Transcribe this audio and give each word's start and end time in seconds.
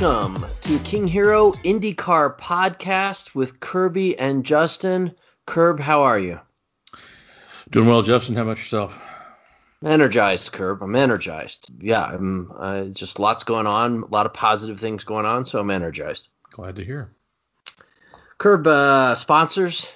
Welcome 0.00 0.46
to 0.62 0.78
King 0.78 1.06
Hiro 1.06 1.52
IndyCar 1.52 2.38
podcast 2.38 3.34
with 3.34 3.60
Kirby 3.60 4.18
and 4.18 4.46
Justin. 4.46 5.14
Curb, 5.44 5.78
how 5.78 6.04
are 6.04 6.18
you? 6.18 6.40
Doing 7.70 7.86
well, 7.86 8.00
Justin. 8.00 8.34
How 8.34 8.44
about 8.44 8.56
yourself? 8.56 8.98
energized, 9.84 10.52
Curb. 10.52 10.82
I'm 10.82 10.96
energized. 10.96 11.68
Yeah, 11.82 12.02
I'm 12.02 12.50
uh, 12.58 12.84
just 12.84 13.18
lots 13.18 13.44
going 13.44 13.66
on, 13.66 14.04
a 14.04 14.06
lot 14.06 14.24
of 14.24 14.32
positive 14.32 14.80
things 14.80 15.04
going 15.04 15.26
on, 15.26 15.44
so 15.44 15.58
I'm 15.58 15.70
energized. 15.70 16.28
Glad 16.50 16.76
to 16.76 16.84
hear. 16.84 17.10
Curb 18.38 18.66
uh, 18.66 19.14
sponsors 19.16 19.86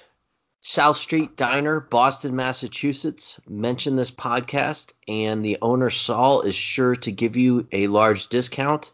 South 0.61 0.97
Street 0.97 1.35
Diner, 1.35 1.79
Boston, 1.79 2.35
Massachusetts. 2.35 3.39
Mention 3.49 3.95
this 3.95 4.11
podcast, 4.11 4.93
and 5.07 5.43
the 5.43 5.57
owner 5.63 5.89
Saul 5.89 6.43
is 6.43 6.53
sure 6.53 6.95
to 6.97 7.11
give 7.11 7.37
you 7.37 7.67
a 7.71 7.87
large 7.87 8.27
discount, 8.27 8.91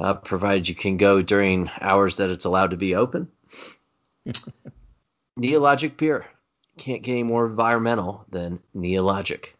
uh, 0.00 0.14
provided 0.14 0.68
you 0.68 0.74
can 0.74 0.96
go 0.96 1.22
during 1.22 1.70
hours 1.80 2.16
that 2.18 2.30
it's 2.30 2.44
allowed 2.44 2.70
to 2.70 2.76
be 2.76 2.94
open. 2.94 3.28
Neologic 5.38 5.96
beer. 5.96 6.26
Can't 6.76 7.02
get 7.02 7.12
any 7.12 7.22
more 7.22 7.46
environmental 7.46 8.24
than 8.30 8.60
Neologic. 8.74 9.54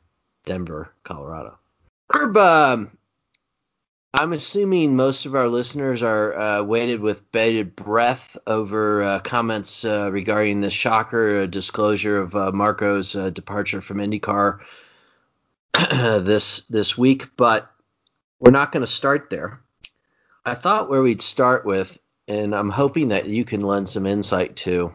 Denver, 0.44 0.92
Colorado. 1.04 1.58
Herb, 2.10 2.36
um, 2.36 2.98
I'm 4.14 4.32
assuming 4.32 4.96
most 4.96 5.26
of 5.26 5.34
our 5.34 5.48
listeners 5.48 6.02
are 6.02 6.34
uh, 6.34 6.62
waited 6.62 7.00
with 7.00 7.30
bated 7.30 7.76
breath 7.76 8.36
over 8.46 9.02
uh, 9.02 9.20
comments 9.20 9.84
uh, 9.84 10.10
regarding 10.10 10.60
the 10.60 10.70
shocker 10.70 11.46
disclosure 11.46 12.18
of 12.18 12.34
uh, 12.34 12.50
Marco's 12.52 13.14
uh, 13.14 13.28
departure 13.30 13.82
from 13.82 13.98
IndyCar 13.98 14.60
this 16.24 16.62
this 16.70 16.96
week, 16.96 17.28
but 17.36 17.70
we're 18.40 18.50
not 18.50 18.72
going 18.72 18.80
to 18.80 18.86
start 18.86 19.28
there. 19.28 19.60
I 20.44 20.54
thought 20.54 20.88
where 20.88 21.02
we'd 21.02 21.22
start 21.22 21.64
with, 21.64 21.98
and 22.26 22.54
I'm 22.54 22.70
hoping 22.70 23.08
that 23.08 23.26
you 23.26 23.44
can 23.44 23.62
lend 23.62 23.88
some 23.88 24.06
insight 24.06 24.56
to, 24.56 24.94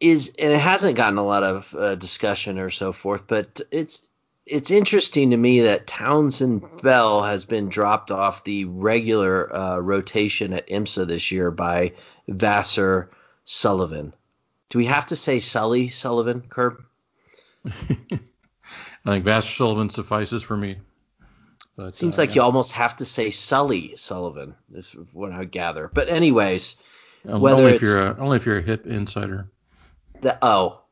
is 0.00 0.34
and 0.38 0.52
it 0.52 0.58
hasn't 0.58 0.96
gotten 0.96 1.18
a 1.18 1.24
lot 1.24 1.44
of 1.44 1.74
uh, 1.74 1.94
discussion 1.94 2.58
or 2.58 2.70
so 2.70 2.92
forth, 2.92 3.26
but 3.26 3.60
it's 3.70 4.06
it's 4.44 4.70
interesting 4.72 5.30
to 5.30 5.36
me 5.36 5.60
that 5.62 5.86
Townsend 5.86 6.82
Bell 6.82 7.22
has 7.22 7.44
been 7.44 7.68
dropped 7.68 8.10
off 8.10 8.42
the 8.42 8.64
regular 8.64 9.54
uh, 9.54 9.78
rotation 9.78 10.52
at 10.52 10.68
IMSA 10.68 11.06
this 11.06 11.30
year 11.30 11.52
by 11.52 11.92
Vasser 12.28 13.08
Sullivan. 13.44 14.14
Do 14.70 14.78
we 14.78 14.86
have 14.86 15.06
to 15.06 15.16
say 15.16 15.38
Sully 15.38 15.90
Sullivan, 15.90 16.42
Curb? 16.48 16.82
I 17.64 17.70
think 19.04 19.24
Vasser 19.24 19.56
Sullivan 19.56 19.90
suffices 19.90 20.42
for 20.42 20.56
me. 20.56 20.78
But, 21.76 21.94
Seems 21.94 22.18
uh, 22.18 22.22
like 22.22 22.30
yeah. 22.30 22.36
you 22.36 22.42
almost 22.42 22.72
have 22.72 22.96
to 22.96 23.04
say 23.04 23.30
Sully 23.30 23.94
Sullivan, 23.96 24.54
is 24.74 24.94
what 25.12 25.32
I 25.32 25.44
gather. 25.44 25.90
But 25.92 26.08
anyways, 26.08 26.76
um, 27.26 27.40
whether 27.40 27.62
only 27.62 27.74
if 27.74 27.82
you're 27.82 28.02
a, 28.02 28.16
only 28.18 28.36
if 28.36 28.46
you're 28.46 28.58
a 28.58 28.62
hip 28.62 28.86
insider. 28.86 29.48
The 30.20 30.38
oh, 30.42 30.82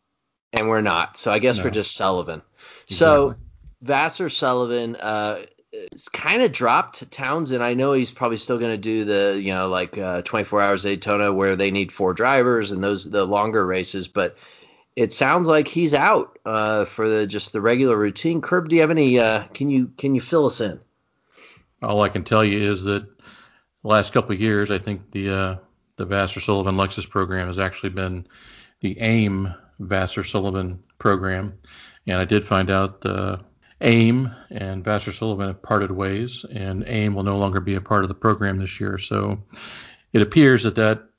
and 0.52 0.68
we're 0.68 0.80
not. 0.80 1.16
So 1.16 1.32
I 1.32 1.38
guess 1.38 1.58
no. 1.58 1.64
we're 1.64 1.70
just 1.70 1.94
Sullivan. 1.94 2.42
Exactly. 2.86 2.96
So 2.96 3.34
Vasser 3.84 4.30
Sullivan 4.30 4.96
uh, 4.96 5.44
is 5.72 6.08
kind 6.08 6.42
of 6.42 6.52
dropped 6.52 7.10
Townsend. 7.10 7.62
I 7.62 7.74
know 7.74 7.92
he's 7.92 8.10
probably 8.10 8.38
still 8.38 8.58
going 8.58 8.72
to 8.72 8.78
do 8.78 9.04
the 9.04 9.40
you 9.40 9.54
know 9.54 9.68
like 9.68 9.98
uh, 9.98 10.22
24 10.22 10.62
hours 10.62 10.82
Daytona 10.82 11.32
where 11.32 11.56
they 11.56 11.70
need 11.70 11.92
four 11.92 12.14
drivers 12.14 12.72
and 12.72 12.82
those 12.82 13.08
the 13.08 13.24
longer 13.24 13.64
races, 13.64 14.08
but 14.08 14.36
it 14.96 15.12
sounds 15.12 15.46
like 15.46 15.68
he's 15.68 15.94
out 15.94 16.38
uh, 16.44 16.84
for 16.84 17.08
the 17.08 17.26
just 17.26 17.52
the 17.52 17.60
regular 17.60 17.96
routine. 17.96 18.40
Curb, 18.40 18.68
do 18.68 18.74
you 18.76 18.80
have 18.82 18.90
any? 18.90 19.18
Uh, 19.18 19.44
can 19.54 19.70
you 19.70 19.92
can 19.96 20.14
you 20.14 20.20
fill 20.20 20.46
us 20.46 20.60
in? 20.60 20.80
All 21.82 22.02
I 22.02 22.08
can 22.08 22.24
tell 22.24 22.44
you 22.44 22.58
is 22.58 22.82
that 22.84 23.08
the 23.82 23.88
last 23.88 24.12
couple 24.12 24.34
of 24.34 24.40
years, 24.40 24.70
I 24.70 24.78
think 24.78 25.10
the 25.10 25.30
uh, 25.30 25.56
the 25.96 26.06
Vasser 26.06 26.40
Sullivan 26.40 26.76
Lexus 26.76 27.08
program 27.08 27.46
has 27.46 27.58
actually 27.58 27.90
been 27.90 28.26
the 28.80 28.98
AIM 29.00 29.54
Vasser 29.80 30.26
Sullivan 30.26 30.82
program. 30.98 31.58
And 32.06 32.16
I 32.16 32.24
did 32.24 32.44
find 32.44 32.70
out 32.70 33.04
uh, 33.04 33.38
AIM 33.80 34.34
and 34.50 34.84
Vasser 34.84 35.12
Sullivan 35.12 35.48
have 35.48 35.62
parted 35.62 35.90
ways, 35.90 36.44
and 36.50 36.84
AIM 36.86 37.14
will 37.14 37.22
no 37.22 37.38
longer 37.38 37.60
be 37.60 37.74
a 37.74 37.80
part 37.80 38.04
of 38.04 38.08
the 38.08 38.14
program 38.14 38.58
this 38.58 38.80
year. 38.80 38.98
So 38.98 39.38
it 40.12 40.22
appears 40.22 40.62
that 40.64 40.76
that 40.76 41.09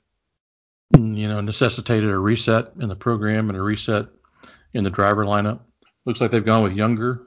know 1.32 1.40
necessitated 1.40 2.10
a 2.10 2.18
reset 2.18 2.72
in 2.80 2.88
the 2.88 2.96
program 2.96 3.48
and 3.48 3.58
a 3.58 3.62
reset 3.62 4.06
in 4.74 4.84
the 4.84 4.90
driver 4.90 5.24
lineup. 5.24 5.60
Looks 6.04 6.20
like 6.20 6.30
they've 6.30 6.44
gone 6.44 6.62
with 6.62 6.72
younger, 6.72 7.22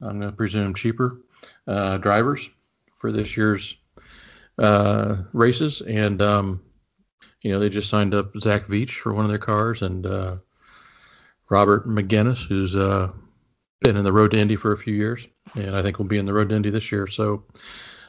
I'm 0.00 0.20
going 0.20 0.30
to 0.30 0.36
presume 0.36 0.74
cheaper 0.74 1.22
uh, 1.66 1.96
drivers 1.98 2.48
for 2.98 3.12
this 3.12 3.36
year's 3.36 3.76
uh, 4.58 5.16
races, 5.32 5.80
and 5.80 6.20
um, 6.20 6.62
you 7.42 7.52
know 7.52 7.60
they 7.60 7.68
just 7.68 7.90
signed 7.90 8.14
up 8.14 8.36
Zach 8.38 8.66
Veach 8.66 8.90
for 8.90 9.14
one 9.14 9.24
of 9.24 9.30
their 9.30 9.38
cars 9.38 9.82
and 9.82 10.06
uh, 10.06 10.36
Robert 11.48 11.88
Megennis, 11.88 12.46
who's 12.46 12.74
uh, 12.76 13.12
been 13.80 13.96
in 13.96 14.04
the 14.04 14.12
Road 14.12 14.32
to 14.32 14.38
Indy 14.38 14.56
for 14.56 14.72
a 14.72 14.78
few 14.78 14.94
years, 14.94 15.26
and 15.54 15.76
I 15.76 15.82
think 15.82 15.98
will 15.98 16.06
be 16.06 16.18
in 16.18 16.26
the 16.26 16.34
Road 16.34 16.48
to 16.50 16.56
Indy 16.56 16.70
this 16.70 16.90
year. 16.90 17.06
So, 17.06 17.44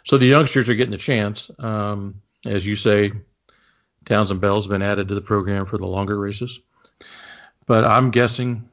so 0.03 0.17
the 0.17 0.25
youngsters 0.25 0.69
are 0.69 0.75
getting 0.75 0.93
a 0.93 0.97
chance. 0.97 1.51
Um, 1.59 2.21
as 2.45 2.65
you 2.65 2.75
say, 2.75 3.11
Townsend 4.07 4.39
Bell's 4.39 4.67
been 4.67 4.81
added 4.81 5.09
to 5.09 5.15
the 5.15 5.21
program 5.21 5.65
for 5.65 5.77
the 5.77 5.85
longer 5.85 6.17
races, 6.17 6.61
but 7.65 7.83
I'm 7.83 8.09
guessing 8.09 8.69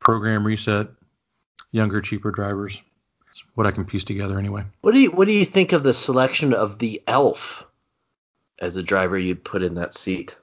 program 0.00 0.44
reset, 0.44 0.88
younger, 1.70 2.00
cheaper 2.00 2.32
drivers. 2.32 2.82
That's 3.26 3.44
what 3.54 3.68
I 3.68 3.70
can 3.70 3.84
piece 3.84 4.02
together 4.02 4.36
anyway. 4.36 4.64
What 4.80 4.92
do 4.92 4.98
you 4.98 5.12
What 5.12 5.28
do 5.28 5.32
you 5.32 5.44
think 5.44 5.72
of 5.72 5.84
the 5.84 5.94
selection 5.94 6.54
of 6.54 6.78
the 6.78 7.02
Elf 7.06 7.64
as 8.58 8.76
a 8.76 8.82
driver 8.82 9.16
you'd 9.16 9.44
put 9.44 9.62
in 9.62 9.74
that 9.74 9.94
seat? 9.94 10.36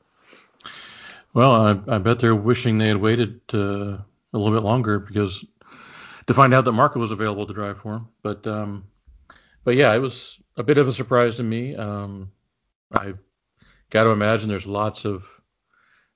Well, 1.33 1.51
I, 1.51 1.95
I 1.95 1.97
bet 1.97 2.19
they're 2.19 2.33
wishing 2.33 2.77
they 2.77 2.87
had 2.87 2.97
waited 2.97 3.41
uh, 3.53 3.57
a 3.57 4.05
little 4.31 4.53
bit 4.53 4.63
longer 4.63 4.99
because 4.99 5.43
to 6.27 6.33
find 6.33 6.53
out 6.53 6.63
that 6.63 6.71
Marco 6.71 6.99
was 6.99 7.11
available 7.11 7.45
to 7.47 7.53
drive 7.53 7.79
for 7.79 7.95
him. 7.95 8.07
But 8.23 8.47
um, 8.47 8.85
but 9.65 9.75
yeah, 9.75 9.93
it 9.93 9.99
was 9.99 10.39
a 10.55 10.63
bit 10.63 10.77
of 10.77 10.87
a 10.87 10.93
surprise 10.93 11.35
to 11.35 11.43
me. 11.43 11.75
Um, 11.75 12.31
I 12.93 13.15
got 13.95 14.03
to 14.03 14.09
imagine 14.09 14.49
there's 14.49 14.67
lots 14.67 15.05
of 15.05 15.25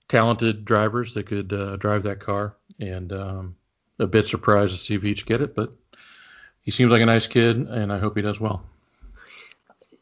talented 0.10 0.66
drivers 0.66 1.14
that 1.14 1.28
could 1.28 1.54
uh, 1.54 1.78
drive 1.78 2.04
that 2.04 2.20
car, 2.20 2.58
and 2.78 3.14
um, 3.14 3.56
a 4.00 4.06
bit 4.06 4.28
surprised 4.28 4.74
to 4.74 4.78
see 4.78 5.00
Veach 5.00 5.26
get 5.26 5.40
it, 5.40 5.56
but 5.56 5.74
he 6.62 6.72
seems 6.72 6.92
like 6.92 7.02
a 7.02 7.06
nice 7.06 7.26
kid, 7.26 7.56
and 7.56 7.94
I 7.94 7.98
hope 7.98 8.18
he 8.18 8.22
does 8.22 8.38
well. 8.38 8.66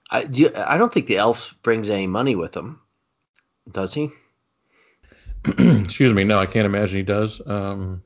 I, 0.09 0.23
do, 0.23 0.49
I 0.55 0.79
don't 0.79 0.91
think 0.91 1.05
the 1.05 1.17
elf 1.17 1.55
brings 1.61 1.91
any 1.91 2.07
money 2.07 2.35
with 2.35 2.57
him, 2.57 2.81
does 3.71 3.93
he? 3.93 4.09
Excuse 5.45 6.15
me. 6.15 6.23
No, 6.23 6.39
I 6.39 6.47
can't 6.47 6.65
imagine 6.65 6.97
he 6.97 7.03
does. 7.03 7.39
Um, 7.45 8.01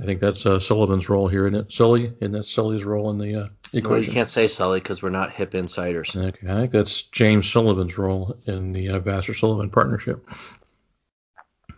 I 0.00 0.04
think 0.04 0.20
that's 0.20 0.44
uh, 0.44 0.58
Sullivan's 0.58 1.08
role 1.08 1.28
here, 1.28 1.46
isn't 1.46 1.60
it? 1.60 1.72
Sully, 1.72 2.12
and 2.20 2.34
that 2.34 2.46
Sully's 2.46 2.82
role 2.82 3.10
in 3.10 3.18
the 3.18 3.36
uh, 3.36 3.48
equation. 3.72 3.90
Well, 3.90 4.02
you 4.02 4.10
can't 4.10 4.28
say 4.28 4.48
Sully 4.48 4.80
because 4.80 5.02
we're 5.02 5.10
not 5.10 5.32
hip 5.32 5.54
insiders. 5.54 6.16
Okay, 6.16 6.48
I 6.48 6.54
think 6.60 6.72
that's 6.72 7.02
James 7.02 7.50
Sullivan's 7.50 7.96
role 7.96 8.36
in 8.46 8.72
the 8.72 8.90
uh, 8.90 9.00
Vasser 9.00 9.38
Sullivan 9.38 9.70
partnership. 9.70 10.28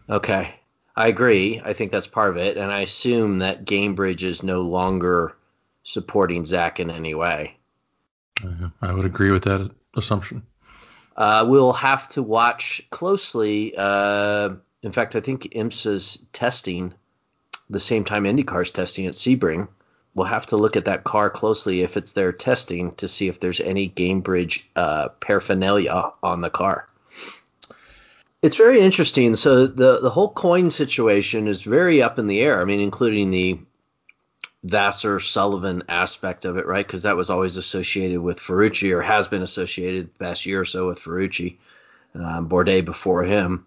Okay, 0.08 0.54
I 0.94 1.08
agree. 1.08 1.60
I 1.62 1.74
think 1.74 1.92
that's 1.92 2.06
part 2.06 2.30
of 2.30 2.38
it, 2.38 2.56
and 2.56 2.72
I 2.72 2.80
assume 2.80 3.40
that 3.40 3.66
Gainbridge 3.66 4.22
is 4.22 4.42
no 4.42 4.62
longer 4.62 5.36
supporting 5.82 6.46
Zach 6.46 6.80
in 6.80 6.90
any 6.90 7.14
way. 7.14 7.58
Uh, 8.42 8.68
I 8.80 8.94
would 8.94 9.04
agree 9.04 9.30
with 9.30 9.44
that 9.44 9.70
assumption. 9.94 10.42
Uh, 11.16 11.44
we'll 11.48 11.72
have 11.72 12.08
to 12.10 12.22
watch 12.22 12.86
closely. 12.90 13.74
Uh, 13.76 14.50
in 14.82 14.92
fact, 14.92 15.16
I 15.16 15.20
think 15.20 15.42
IMSA's 15.54 16.24
testing 16.32 16.94
the 17.70 17.80
same 17.80 18.04
time 18.04 18.24
IndyCar's 18.24 18.70
testing 18.70 19.06
at 19.06 19.14
Sebring. 19.14 19.68
We'll 20.14 20.26
have 20.26 20.46
to 20.46 20.56
look 20.56 20.76
at 20.76 20.86
that 20.86 21.04
car 21.04 21.28
closely 21.28 21.82
if 21.82 21.96
it's 21.96 22.14
their 22.14 22.32
testing 22.32 22.92
to 22.92 23.08
see 23.08 23.28
if 23.28 23.38
there's 23.38 23.60
any 23.60 23.88
Gainbridge 23.88 24.64
uh, 24.74 25.08
paraphernalia 25.20 26.12
on 26.22 26.40
the 26.40 26.50
car. 26.50 26.88
It's 28.40 28.56
very 28.56 28.80
interesting. 28.80 29.36
So 29.36 29.66
the 29.66 30.00
the 30.00 30.10
whole 30.10 30.32
Coyne 30.32 30.70
situation 30.70 31.48
is 31.48 31.62
very 31.62 32.02
up 32.02 32.18
in 32.18 32.28
the 32.28 32.40
air. 32.40 32.60
I 32.60 32.64
mean, 32.64 32.80
including 32.80 33.30
the 33.30 33.58
Vasser 34.66 35.20
Sullivan 35.20 35.84
aspect 35.88 36.44
of 36.44 36.56
it, 36.56 36.66
right? 36.66 36.86
Because 36.86 37.04
that 37.04 37.16
was 37.16 37.30
always 37.30 37.56
associated 37.56 38.20
with 38.20 38.38
Ferrucci 38.40 38.92
or 38.92 39.02
has 39.02 39.28
been 39.28 39.42
associated 39.42 40.06
the 40.06 40.24
past 40.24 40.46
year 40.46 40.60
or 40.60 40.64
so 40.64 40.88
with 40.88 40.98
Ferrucci, 40.98 41.56
um, 42.14 42.48
Bourdais 42.48 42.84
before 42.84 43.24
him. 43.24 43.66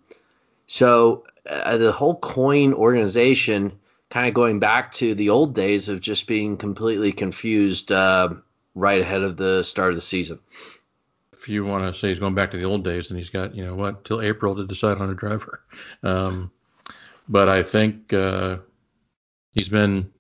So 0.68 1.26
uh, 1.50 1.78
the 1.78 1.92
whole 1.92 2.18
Coyne 2.18 2.74
organization, 2.74 3.80
kind 4.10 4.28
of 4.28 4.34
going 4.34 4.60
back 4.60 4.92
to 4.94 5.16
the 5.16 5.30
old 5.30 5.54
days 5.56 5.90
of 5.90 6.02
just 6.02 6.28
being 6.28 6.58
completely 6.58 7.12
confused 7.12 7.92
uh, 7.92 8.30
right 8.76 9.02
ahead 9.02 9.22
of 9.22 9.38
the 9.38 9.64
start 9.64 9.90
of 9.90 9.96
the 9.96 10.02
season. 10.02 10.40
If 11.34 11.48
you 11.48 11.64
want 11.64 11.88
to 11.88 11.98
say 11.98 12.10
he's 12.10 12.20
going 12.20 12.36
back 12.36 12.52
to 12.52 12.58
the 12.58 12.66
old 12.66 12.84
days, 12.84 13.10
then 13.10 13.18
he's 13.18 13.30
got 13.30 13.56
you 13.56 13.66
know 13.66 13.76
what 13.76 14.06
till 14.06 14.22
April 14.22 14.56
to 14.56 14.66
decide 14.66 14.98
on 14.98 15.10
a 15.10 15.16
driver. 15.16 15.62
Um, 16.04 16.52
but 17.28 17.48
I 17.48 17.64
think 17.64 18.12
uh, 18.12 18.58
he's 19.54 19.70
been 19.70 20.12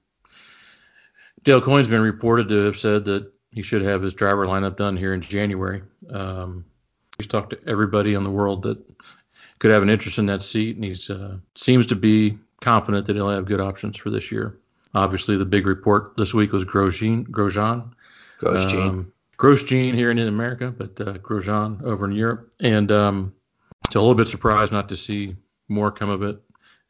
Dale 1.43 1.61
Coyne's 1.61 1.87
been 1.87 2.01
reported 2.01 2.49
to 2.49 2.65
have 2.65 2.77
said 2.77 3.05
that 3.05 3.31
he 3.51 3.61
should 3.61 3.81
have 3.81 4.01
his 4.01 4.13
driver 4.13 4.45
lineup 4.45 4.77
done 4.77 4.95
here 4.95 5.13
in 5.13 5.21
January. 5.21 5.81
Um, 6.11 6.65
he's 7.17 7.27
talked 7.27 7.51
to 7.51 7.59
everybody 7.67 8.13
in 8.13 8.23
the 8.23 8.29
world 8.29 8.63
that 8.63 8.77
could 9.59 9.71
have 9.71 9.83
an 9.83 9.89
interest 9.89 10.19
in 10.19 10.27
that 10.27 10.43
seat, 10.43 10.75
and 10.75 10.85
he's 10.85 11.09
uh, 11.09 11.37
seems 11.55 11.87
to 11.87 11.95
be 11.95 12.37
confident 12.61 13.07
that 13.07 13.15
he'll 13.15 13.29
have 13.29 13.45
good 13.45 13.61
options 13.61 13.97
for 13.97 14.09
this 14.09 14.31
year. 14.31 14.59
Obviously, 14.93 15.37
the 15.37 15.45
big 15.45 15.65
report 15.65 16.17
this 16.17 16.33
week 16.33 16.51
was 16.51 16.65
Grosjean. 16.65 17.27
Grosjean. 17.27 17.91
Grosjean. 18.41 18.89
Um, 18.89 19.13
Grosjean 19.37 19.93
here 19.93 20.11
in 20.11 20.19
America, 20.19 20.73
but 20.75 20.99
uh, 20.99 21.13
Grosjean 21.13 21.81
over 21.83 22.05
in 22.05 22.11
Europe. 22.11 22.51
And 22.61 22.91
um, 22.91 23.33
so 23.91 23.99
a 23.99 24.01
little 24.01 24.15
bit 24.15 24.27
surprised 24.27 24.71
not 24.71 24.89
to 24.89 24.97
see 24.97 25.35
more 25.67 25.91
come 25.91 26.09
of 26.09 26.23
it 26.23 26.41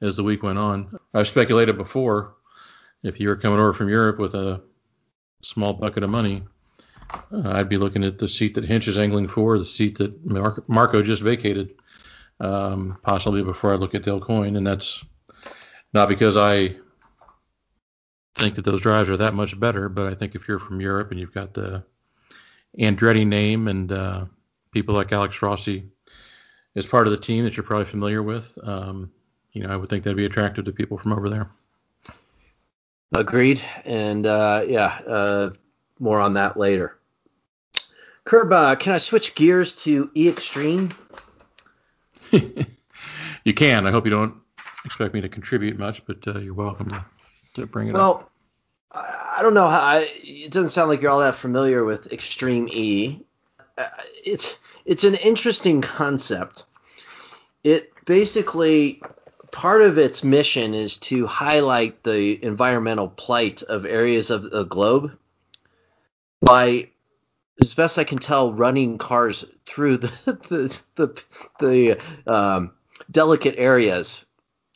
as 0.02 0.18
the 0.18 0.24
week 0.24 0.44
went 0.44 0.58
on. 0.58 0.98
I've 1.14 1.28
speculated 1.28 1.78
before 1.78 2.36
if 3.04 3.20
you 3.20 3.30
were 3.30 3.36
coming 3.36 3.60
over 3.60 3.74
from 3.74 3.90
Europe 3.90 4.18
with 4.18 4.34
a 4.34 4.62
small 5.42 5.74
bucket 5.74 6.04
of 6.04 6.10
money, 6.10 6.44
uh, 7.32 7.52
I'd 7.52 7.70
be 7.70 7.78
looking 7.78 8.04
at 8.04 8.18
the 8.18 8.28
seat 8.28 8.56
that 8.56 8.66
Hinch 8.66 8.88
is 8.88 8.98
angling 8.98 9.28
for, 9.28 9.58
the 9.58 9.66
seat 9.66 9.98
that 9.98 10.26
Mar- 10.26 10.64
Marco 10.68 11.02
just 11.02 11.22
vacated, 11.22 11.76
um, 12.40 12.98
possibly 13.04 13.44
before 13.44 13.74
I 13.74 13.78
look 13.78 13.96
at 13.96 14.04
Dale 14.04 14.20
Coyne. 14.20 14.56
And 14.56 14.66
that's 14.66 15.04
not 15.94 16.10
because 16.10 16.38
I 16.38 16.76
think 18.36 18.56
that 18.56 18.66
those 18.66 18.82
drives 18.82 19.10
are 19.10 19.18
that 19.18 19.34
much 19.34 19.60
better, 19.60 19.90
but 19.90 20.08
I 20.08 20.16
think 20.16 20.36
if 20.36 20.48
you're 20.48 20.60
from 20.60 20.82
Europe 20.82 21.12
and 21.12 21.20
you've 21.20 21.34
got 21.34 21.54
the 21.54 21.84
Andretti 22.78 23.26
name 23.26 23.68
and 23.68 23.92
uh, 23.92 24.26
people 24.72 24.96
like 24.96 25.12
Alex 25.12 25.42
Rossi 25.42 25.86
as 26.76 26.86
part 26.86 27.08
of 27.08 27.12
the 27.12 27.18
team 27.18 27.44
that 27.44 27.58
you're 27.58 27.64
probably 27.64 27.86
familiar 27.86 28.24
with, 28.24 28.58
um, 28.64 29.12
you 29.52 29.64
know, 29.64 29.70
I 29.70 29.76
would 29.76 29.90
think 29.90 30.04
that'd 30.04 30.18
be 30.18 30.26
attractive 30.26 30.66
to 30.66 30.72
people 30.72 30.98
from 30.98 31.14
over 31.14 31.30
there. 31.30 31.50
Agreed. 33.14 33.62
And 33.86 34.26
uh, 34.26 34.64
yeah, 34.68 35.00
uh, 35.08 35.50
more 36.00 36.20
on 36.20 36.34
that 36.34 36.58
later. 36.58 36.98
Curb, 38.24 38.54
uh, 38.54 38.76
can 38.76 38.94
I 38.94 39.00
switch 39.00 39.34
gears 39.34 39.76
to 39.78 40.12
E 40.16 40.30
Extreme? 40.30 40.92
you 42.32 43.54
can. 43.56 43.88
I 43.88 43.92
hope 43.92 44.06
you 44.06 44.12
don't 44.12 44.36
expect 44.90 45.14
me 45.14 45.22
to 45.22 45.30
contribute 45.30 45.78
much, 45.78 46.04
but 46.08 46.28
uh, 46.28 46.40
you're 46.40 46.56
welcome 46.56 46.90
to, 46.90 47.06
to 47.54 47.68
bring 47.68 47.90
it 47.90 47.94
well, 47.94 48.12
up. 48.12 48.32
Well, 48.94 49.06
I 49.38 49.44
don't 49.44 49.54
know 49.54 49.68
how. 49.68 49.80
I, 49.80 50.10
it 50.24 50.52
doesn't 50.52 50.72
sound 50.72 50.90
like 50.90 51.02
you're 51.02 51.12
all 51.12 51.20
that 51.20 51.36
familiar 51.36 51.84
with 51.84 52.12
Extreme 52.12 52.70
E. 52.72 53.22
Uh, 53.78 53.86
it's 54.26 54.58
it's 54.86 55.04
an 55.04 55.14
interesting 55.14 55.82
concept. 55.82 56.64
It 57.64 57.94
basically 58.06 59.04
part 59.52 59.84
of 59.84 60.00
its 60.00 60.24
mission 60.24 60.74
is 60.74 60.98
to 60.98 61.28
highlight 61.28 62.04
the 62.04 62.44
environmental 62.44 63.10
plight 63.10 63.62
of 63.62 63.86
areas 63.86 64.32
of 64.32 64.50
the 64.50 64.64
globe 64.64 65.16
by 66.42 66.90
as 67.62 67.76
best 67.76 68.00
I 68.00 68.06
can 68.06 68.18
tell, 68.18 68.54
running 68.54 68.98
cars 68.98 69.46
through 69.68 69.98
the 69.98 70.12
the 70.50 70.82
the, 70.96 71.24
the 71.60 72.32
um, 72.32 72.72
delicate 73.12 73.56
areas 73.60 74.26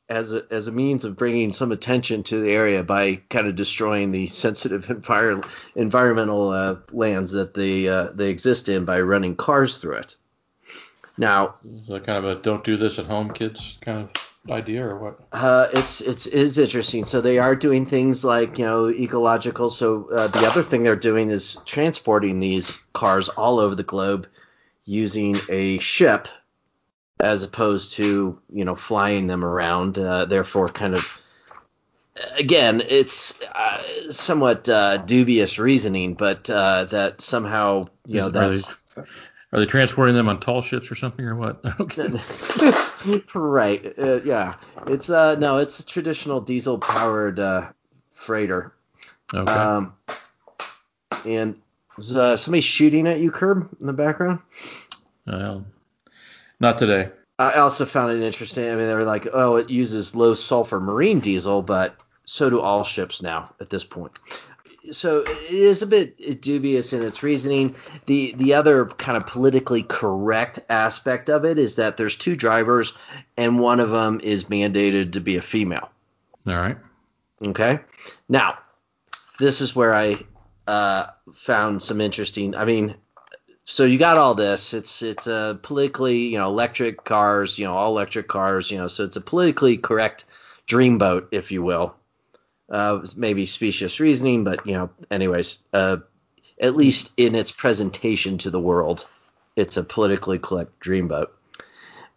as 0.10 0.34
a, 0.34 0.44
as 0.52 0.68
a 0.68 0.72
means 0.72 1.06
of 1.06 1.18
bringing 1.18 1.54
some 1.54 1.72
attention 1.72 2.24
to 2.24 2.40
the 2.42 2.52
area 2.52 2.84
by 2.84 3.16
kind 3.30 3.48
of 3.48 3.56
destroying 3.56 4.12
the 4.12 4.28
sensitive 4.28 4.86
envir- 4.88 5.48
environmental 5.76 6.50
uh, 6.50 6.76
lands 6.92 7.32
that 7.32 7.54
they 7.54 7.88
uh, 7.88 8.10
they 8.14 8.30
exist 8.30 8.70
in 8.70 8.86
by 8.86 9.02
running 9.02 9.36
cars 9.36 9.78
through 9.78 9.96
it. 9.96 10.16
Now, 11.18 11.56
is 11.64 11.88
that 11.88 12.06
kind 12.06 12.24
of 12.24 12.26
a 12.26 12.42
don't 12.42 12.64
do 12.64 12.76
this 12.76 13.00
at 13.00 13.06
home, 13.06 13.32
kids 13.32 13.78
kind 13.82 14.00
of 14.10 14.52
idea 14.52 14.86
or 14.86 14.98
what? 14.98 15.20
Uh, 15.32 15.68
it's 15.72 16.02
it's 16.02 16.26
is 16.28 16.58
interesting. 16.58 17.06
So 17.06 17.22
they 17.22 17.40
are 17.40 17.56
doing 17.56 17.86
things 17.86 18.26
like 18.26 18.58
you 18.58 18.66
know 18.66 18.90
ecological. 18.90 19.70
So 19.70 20.10
uh, 20.12 20.28
the 20.28 20.46
other 20.46 20.64
thing 20.64 20.84
they're 20.84 20.96
doing 20.96 21.30
is 21.30 21.58
transporting 21.66 22.40
these 22.40 22.82
cars 22.94 23.30
all 23.30 23.60
over 23.60 23.76
the 23.76 23.84
globe 23.84 24.28
using 24.86 25.36
a 25.50 25.78
ship 25.78 26.28
as 27.20 27.44
opposed 27.44 27.94
to 27.94 28.40
you 28.52 28.66
know 28.66 28.76
flying 28.76 29.28
them 29.28 29.44
around. 29.44 29.98
Uh, 29.98 30.26
therefore, 30.26 30.68
kind 30.68 30.94
of 30.94 31.22
again, 32.38 32.82
it's 32.88 33.42
uh, 33.44 34.12
somewhat 34.12 34.68
uh, 34.70 34.98
dubious 34.98 35.60
reasoning, 35.60 36.14
but 36.14 36.50
uh, 36.50 36.86
that 36.86 37.22
somehow 37.22 37.88
you 38.06 38.22
know 38.22 38.30
that's. 38.30 38.74
Are 39.52 39.60
they 39.60 39.68
transporting 39.68 40.16
them 40.16 40.30
on 40.30 40.40
tall 40.40 40.64
ships 40.64 40.92
or 40.92 40.96
something 40.96 41.26
or 41.26 41.36
what? 41.36 41.64
Okay. 41.80 42.10
right. 43.36 43.94
Uh, 44.00 44.22
yeah. 44.24 44.56
It's 44.88 45.12
uh 45.12 45.36
no, 45.36 45.58
it's 45.58 45.80
a 45.80 45.86
traditional 45.86 46.42
diesel 46.42 46.80
powered 46.80 47.40
uh, 47.40 47.70
freighter. 48.14 48.74
Okay. 49.32 49.52
Um, 49.52 49.94
and 51.26 51.62
is 51.98 52.18
uh, 52.18 52.38
somebody 52.38 52.62
shooting 52.62 53.08
at 53.08 53.20
you, 53.20 53.30
Curb, 53.32 53.70
in 53.80 53.86
the 53.86 53.94
background? 53.94 54.40
Well, 55.28 55.66
not 56.64 56.80
today. 56.80 57.10
I 57.38 57.54
also 57.54 57.86
found 57.86 58.12
it 58.12 58.26
interesting. 58.26 58.66
I 58.66 58.76
mean, 58.76 58.88
they 58.88 58.96
were 58.96 59.04
like, 59.04 59.28
oh, 59.32 59.58
it 59.58 59.70
uses 59.70 60.16
low 60.16 60.34
sulfur 60.34 60.80
marine 60.80 61.20
diesel, 61.20 61.62
but 61.62 61.96
so 62.26 62.50
do 62.50 62.60
all 62.60 62.84
ships 62.84 63.22
now 63.22 63.54
at 63.60 63.70
this 63.70 63.84
point 63.84 64.18
so 64.92 65.22
it 65.22 65.52
is 65.52 65.82
a 65.82 65.88
bit 65.88 66.42
dubious 66.42 66.94
in 66.94 67.04
its 67.04 67.24
reasoning. 67.24 67.76
The 68.06 68.34
the 68.36 68.54
other 68.56 68.86
kind 68.86 69.18
of 69.18 69.26
politically 69.26 69.84
correct 69.84 70.60
aspect 70.70 71.30
of 71.30 71.46
it 71.46 71.58
is 71.58 71.78
that 71.78 71.98
there's 71.98 72.16
two 72.16 72.36
drivers 72.36 72.94
and 73.38 73.60
one 73.60 73.80
of 73.80 73.92
them 73.92 74.20
is 74.22 74.46
mandated 74.46 75.14
to 75.14 75.22
be 75.22 75.38
a 75.38 75.42
female. 75.42 75.90
All 76.48 76.56
right. 76.56 76.78
Okay. 77.42 77.80
Now, 78.28 78.60
this 79.40 79.62
is 79.62 79.76
where 79.76 79.94
I 79.94 80.20
uh, 80.68 81.08
found 81.34 81.82
some 81.82 82.02
interesting. 82.02 82.56
I 82.56 82.66
mean, 82.66 82.96
so 83.64 83.86
you 83.86 83.98
got 83.98 84.18
all 84.18 84.36
this. 84.36 84.74
It's 84.74 85.02
it's 85.02 85.28
a 85.28 85.60
politically, 85.62 86.28
you 86.28 86.38
know, 86.38 86.48
electric 86.48 87.04
cars, 87.04 87.58
you 87.58 87.66
know, 87.66 87.74
all 87.74 87.92
electric 87.92 88.28
cars, 88.28 88.72
you 88.72 88.78
know, 88.78 88.88
so 88.88 89.04
it's 89.04 89.16
a 89.16 89.22
politically 89.22 89.78
correct 89.78 90.26
dreamboat, 90.68 91.28
if 91.32 91.52
you 91.52 91.64
will 91.64 91.96
uh, 92.70 93.06
maybe 93.16 93.46
specious 93.46 94.00
reasoning, 94.00 94.44
but 94.44 94.66
you 94.66 94.74
know, 94.74 94.90
anyways, 95.12 95.60
uh, 95.74 95.98
at 96.60 96.76
least 96.76 97.14
in 97.18 97.36
its 97.36 97.52
presentation 97.52 98.38
to 98.40 98.50
the 98.50 98.60
world, 98.60 99.08
it's 99.56 99.78
a 99.78 99.84
politically 99.84 100.40
correct 100.40 100.80
dreamboat. 100.80 101.28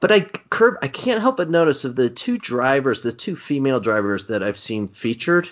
But 0.01 0.13
I 0.13 0.21
curb, 0.21 0.77
I 0.83 0.89
can't 0.89 1.21
help 1.21 1.39
but 1.39 1.51
notice 1.51 1.85
of 1.85 1.97
the 1.97 2.11
two 2.11 2.39
drivers, 2.39 3.03
the 3.03 3.13
two 3.13 3.37
female 3.37 3.81
drivers 3.81 4.29
that 4.29 4.43
I've 4.43 4.59
seen 4.59 4.89
featured, 4.89 5.49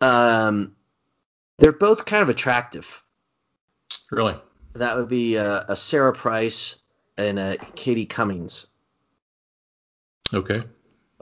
um, 0.00 0.76
they're 1.58 1.72
both 1.72 2.04
kind 2.04 2.22
of 2.22 2.28
attractive. 2.28 3.02
Really? 4.10 4.36
That 4.74 4.96
would 4.96 5.08
be 5.08 5.36
uh, 5.36 5.64
a 5.68 5.76
Sara 5.76 6.12
Price 6.12 6.76
and 7.16 7.38
a 7.38 7.56
Katie 7.74 8.06
Cummings. 8.06 8.66
Okay. 10.34 10.60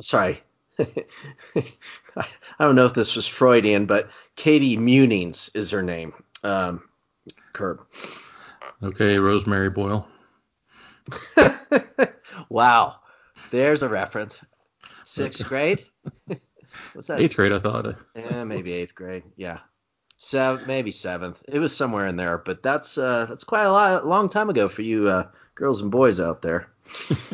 Sorry, 0.00 0.42
I 0.78 2.24
don't 2.58 2.74
know 2.74 2.86
if 2.86 2.94
this 2.94 3.16
was 3.16 3.26
Freudian, 3.26 3.86
but 3.86 4.10
Catie 4.36 4.76
Munnings 4.76 5.54
is 5.54 5.70
her 5.72 5.82
name. 5.82 6.14
Um, 6.42 6.82
Curb. 7.52 7.86
Okay, 8.82 9.18
Rosemary 9.18 9.68
Boyle. 9.68 10.08
wow, 12.48 12.96
there's 13.50 13.82
a 13.82 13.88
reference. 13.88 14.40
Sixth 15.04 15.44
grade. 15.44 15.84
What's 16.92 17.08
that? 17.08 17.20
Eighth 17.20 17.36
grade, 17.36 17.52
I 17.52 17.58
thought. 17.58 17.96
Yeah, 18.14 18.44
maybe 18.44 18.72
eighth 18.72 18.94
grade. 18.94 19.24
Yeah, 19.36 19.58
seven, 20.20 20.66
maybe 20.66 20.90
seventh. 20.90 21.42
It 21.48 21.58
was 21.58 21.74
somewhere 21.74 22.06
in 22.06 22.16
there, 22.16 22.38
but 22.38 22.62
that's 22.62 22.98
uh, 22.98 23.26
that's 23.26 23.44
quite 23.44 23.64
a 23.64 23.72
lot, 23.72 24.06
long 24.06 24.28
time 24.28 24.50
ago 24.50 24.68
for 24.68 24.82
you 24.82 25.08
uh, 25.08 25.26
girls 25.54 25.80
and 25.80 25.90
boys 25.90 26.20
out 26.20 26.42
there. 26.42 26.68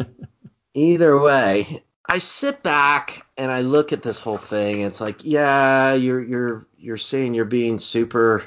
Either 0.74 1.20
way, 1.20 1.82
I 2.08 2.18
sit 2.18 2.62
back 2.62 3.26
and 3.36 3.50
I 3.50 3.62
look 3.62 3.92
at 3.92 4.02
this 4.02 4.20
whole 4.20 4.38
thing. 4.38 4.80
It's 4.82 5.00
like, 5.00 5.24
yeah, 5.24 5.94
you're 5.94 6.22
you're 6.22 6.66
you're 6.78 6.96
saying 6.96 7.34
you're 7.34 7.44
being 7.44 7.78
super, 7.78 8.44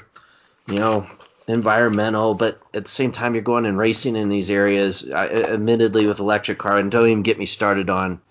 you 0.68 0.76
know, 0.76 1.06
environmental, 1.46 2.34
but 2.34 2.60
at 2.72 2.84
the 2.84 2.90
same 2.90 3.12
time 3.12 3.34
you're 3.34 3.42
going 3.42 3.66
and 3.66 3.78
racing 3.78 4.16
in 4.16 4.30
these 4.30 4.50
areas. 4.50 5.08
I, 5.10 5.28
admittedly, 5.28 6.06
with 6.06 6.20
electric 6.20 6.58
car, 6.58 6.78
and 6.78 6.90
don't 6.90 7.08
even 7.08 7.22
get 7.22 7.38
me 7.38 7.46
started 7.46 7.90
on 7.90 8.22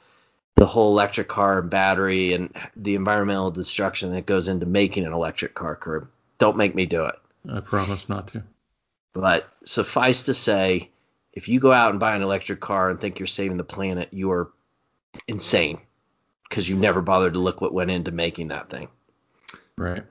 the 0.60 0.66
whole 0.66 0.92
electric 0.92 1.30
car 1.30 1.60
and 1.60 1.70
battery 1.70 2.34
and 2.34 2.54
the 2.76 2.96
environmental 2.96 3.50
destruction 3.50 4.12
that 4.14 4.26
goes 4.26 4.50
into 4.50 4.66
making 4.66 5.06
an 5.06 5.14
electric 5.14 5.54
car 5.54 5.74
curb. 5.74 6.10
Don't 6.38 6.58
make 6.58 6.76
me 6.76 6.86
do 6.86 7.06
it. 7.06 7.16
I 7.50 7.62
promise 7.62 8.10
not 8.10 8.34
to. 8.34 8.44
But 9.14 9.48
suffice 9.64 10.24
to 10.24 10.34
say, 10.34 10.92
if 11.32 11.48
you 11.48 11.62
go 11.62 11.72
out 11.72 11.92
and 11.92 12.00
buy 12.00 12.14
an 12.14 12.22
electric 12.22 12.60
car 12.60 12.90
and 12.90 13.00
think 13.00 13.20
you're 13.20 13.28
saving 13.28 13.56
the 13.56 13.64
planet, 13.64 14.10
you 14.12 14.32
are 14.32 14.52
insane 15.30 15.80
because 16.50 16.68
you 16.68 16.76
never 16.76 17.02
bothered 17.02 17.34
to 17.34 17.40
look 17.40 17.62
what 17.62 17.74
went 17.74 17.92
into 17.92 18.12
making 18.12 18.50
that 18.50 18.70
thing. 18.70 18.90
Right. 19.78 20.04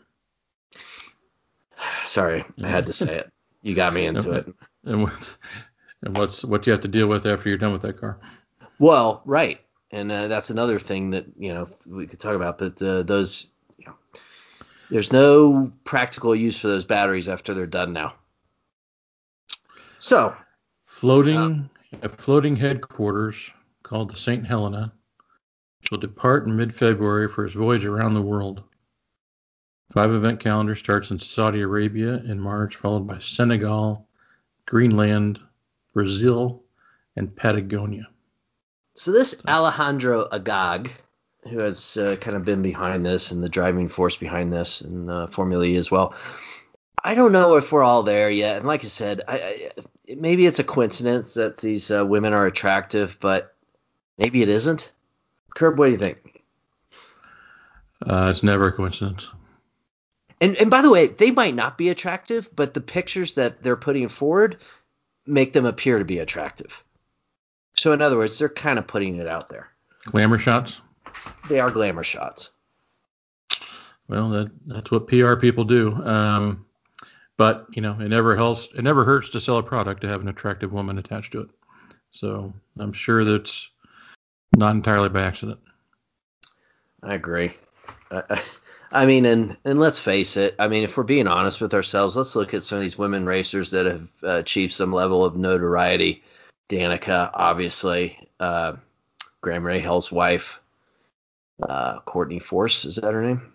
Sorry. 2.06 2.44
I 2.62 2.68
had 2.68 2.86
to 2.86 2.92
say 2.94 3.16
it. 3.16 3.32
You 3.60 3.74
got 3.74 3.92
me 3.92 4.06
into 4.06 4.32
it. 4.32 4.46
And 4.84 5.02
what's 5.02 5.36
and 6.02 6.16
what's 6.16 6.44
what 6.44 6.66
you 6.66 6.72
have 6.72 6.80
to 6.82 6.88
deal 6.88 7.08
with 7.08 7.26
after 7.26 7.48
you're 7.48 7.58
done 7.58 7.72
with 7.72 7.82
that 7.82 8.00
car? 8.00 8.18
Well, 8.78 9.20
right, 9.26 9.60
and 9.90 10.12
uh, 10.12 10.28
that's 10.28 10.50
another 10.50 10.78
thing 10.78 11.10
that 11.10 11.26
you 11.38 11.54
know 11.54 11.68
we 11.86 12.06
could 12.06 12.20
talk 12.20 12.34
about. 12.34 12.58
But 12.58 12.82
uh, 12.82 13.02
those, 13.02 13.48
you 13.76 13.86
know, 13.86 13.94
There's 14.90 15.12
no 15.12 15.72
practical 15.84 16.34
use 16.34 16.58
for 16.58 16.68
those 16.68 16.84
batteries 16.84 17.28
after 17.28 17.54
they're 17.54 17.66
done 17.66 17.92
now. 17.92 18.14
So, 19.98 20.34
floating 20.86 21.68
a 22.02 22.08
floating 22.08 22.56
headquarters 22.56 23.50
called 23.82 24.10
the 24.10 24.16
St. 24.16 24.46
Helena 24.46 24.92
will 25.90 25.98
depart 25.98 26.46
in 26.46 26.56
mid-February 26.56 27.28
for 27.28 27.46
its 27.46 27.54
voyage 27.54 27.86
around 27.86 28.14
the 28.14 28.22
world. 28.22 28.62
Five 29.92 30.12
event 30.12 30.38
calendar 30.38 30.74
starts 30.74 31.10
in 31.10 31.18
Saudi 31.18 31.62
Arabia 31.62 32.16
in 32.26 32.38
March, 32.38 32.76
followed 32.76 33.06
by 33.06 33.18
Senegal, 33.20 34.06
Greenland, 34.66 35.40
Brazil, 35.94 36.62
and 37.16 37.34
Patagonia. 37.34 38.06
So 38.98 39.12
this 39.12 39.40
Alejandro 39.46 40.26
Agag, 40.32 40.92
who 41.48 41.60
has 41.60 41.96
uh, 41.96 42.16
kind 42.20 42.36
of 42.36 42.44
been 42.44 42.62
behind 42.62 43.06
this 43.06 43.30
and 43.30 43.40
the 43.40 43.48
driving 43.48 43.86
force 43.86 44.16
behind 44.16 44.52
this 44.52 44.80
and 44.80 45.08
uh, 45.08 45.28
Formula 45.28 45.64
E 45.64 45.76
as 45.76 45.88
well. 45.88 46.14
I 47.04 47.14
don't 47.14 47.30
know 47.30 47.56
if 47.56 47.70
we're 47.70 47.84
all 47.84 48.02
there 48.02 48.28
yet. 48.28 48.56
And 48.56 48.66
like 48.66 48.82
I 48.82 48.88
said, 48.88 49.22
I, 49.28 49.36
I, 49.36 49.70
maybe 50.16 50.46
it's 50.46 50.58
a 50.58 50.64
coincidence 50.64 51.34
that 51.34 51.58
these 51.58 51.92
uh, 51.92 52.04
women 52.04 52.32
are 52.32 52.44
attractive, 52.46 53.18
but 53.20 53.54
maybe 54.18 54.42
it 54.42 54.48
isn't. 54.48 54.92
Curb, 55.54 55.78
what 55.78 55.86
do 55.86 55.92
you 55.92 55.98
think? 55.98 56.42
Uh, 58.04 58.26
it's 58.32 58.42
never 58.42 58.66
a 58.66 58.72
coincidence. 58.72 59.30
And 60.40 60.56
and 60.56 60.70
by 60.70 60.82
the 60.82 60.90
way, 60.90 61.06
they 61.06 61.30
might 61.30 61.54
not 61.54 61.78
be 61.78 61.90
attractive, 61.90 62.50
but 62.54 62.74
the 62.74 62.80
pictures 62.80 63.34
that 63.34 63.62
they're 63.62 63.76
putting 63.76 64.08
forward 64.08 64.58
make 65.24 65.52
them 65.52 65.66
appear 65.66 66.00
to 66.00 66.04
be 66.04 66.18
attractive. 66.18 66.82
So 67.78 67.92
in 67.92 68.02
other 68.02 68.16
words, 68.16 68.38
they're 68.38 68.48
kind 68.48 68.78
of 68.78 68.86
putting 68.86 69.16
it 69.16 69.26
out 69.26 69.48
there. 69.48 69.68
Glamour 70.06 70.38
shots. 70.38 70.80
They 71.48 71.60
are 71.60 71.70
glamour 71.70 72.02
shots. 72.02 72.50
Well, 74.08 74.30
that 74.30 74.50
that's 74.66 74.90
what 74.90 75.06
PR 75.06 75.34
people 75.34 75.64
do. 75.64 75.92
Um, 75.94 76.66
but 77.36 77.66
you 77.70 77.82
know, 77.82 77.96
it 78.00 78.08
never 78.08 78.36
helps. 78.36 78.68
It 78.76 78.82
never 78.82 79.04
hurts 79.04 79.28
to 79.30 79.40
sell 79.40 79.58
a 79.58 79.62
product 79.62 80.00
to 80.02 80.08
have 80.08 80.20
an 80.20 80.28
attractive 80.28 80.72
woman 80.72 80.98
attached 80.98 81.32
to 81.32 81.42
it. 81.42 81.50
So 82.10 82.52
I'm 82.78 82.92
sure 82.92 83.24
that's 83.24 83.68
not 84.56 84.74
entirely 84.74 85.08
by 85.08 85.22
accident. 85.22 85.60
I 87.02 87.14
agree. 87.14 87.52
Uh, 88.10 88.22
I 88.90 89.04
mean, 89.04 89.26
and 89.26 89.56
and 89.64 89.78
let's 89.78 89.98
face 89.98 90.36
it. 90.36 90.54
I 90.58 90.68
mean, 90.68 90.84
if 90.84 90.96
we're 90.96 91.04
being 91.04 91.28
honest 91.28 91.60
with 91.60 91.74
ourselves, 91.74 92.16
let's 92.16 92.34
look 92.34 92.54
at 92.54 92.62
some 92.62 92.78
of 92.78 92.82
these 92.82 92.98
women 92.98 93.26
racers 93.26 93.70
that 93.70 93.86
have 93.86 94.10
uh, 94.22 94.36
achieved 94.36 94.72
some 94.72 94.92
level 94.92 95.24
of 95.24 95.36
notoriety. 95.36 96.24
Danica, 96.68 97.30
obviously, 97.32 98.28
uh, 98.38 98.76
Graham 99.40 99.62
Rahal's 99.62 100.12
wife, 100.12 100.60
uh, 101.62 102.00
Courtney 102.00 102.38
Force, 102.38 102.84
is 102.84 102.96
that 102.96 103.14
her 103.14 103.22
name? 103.22 103.52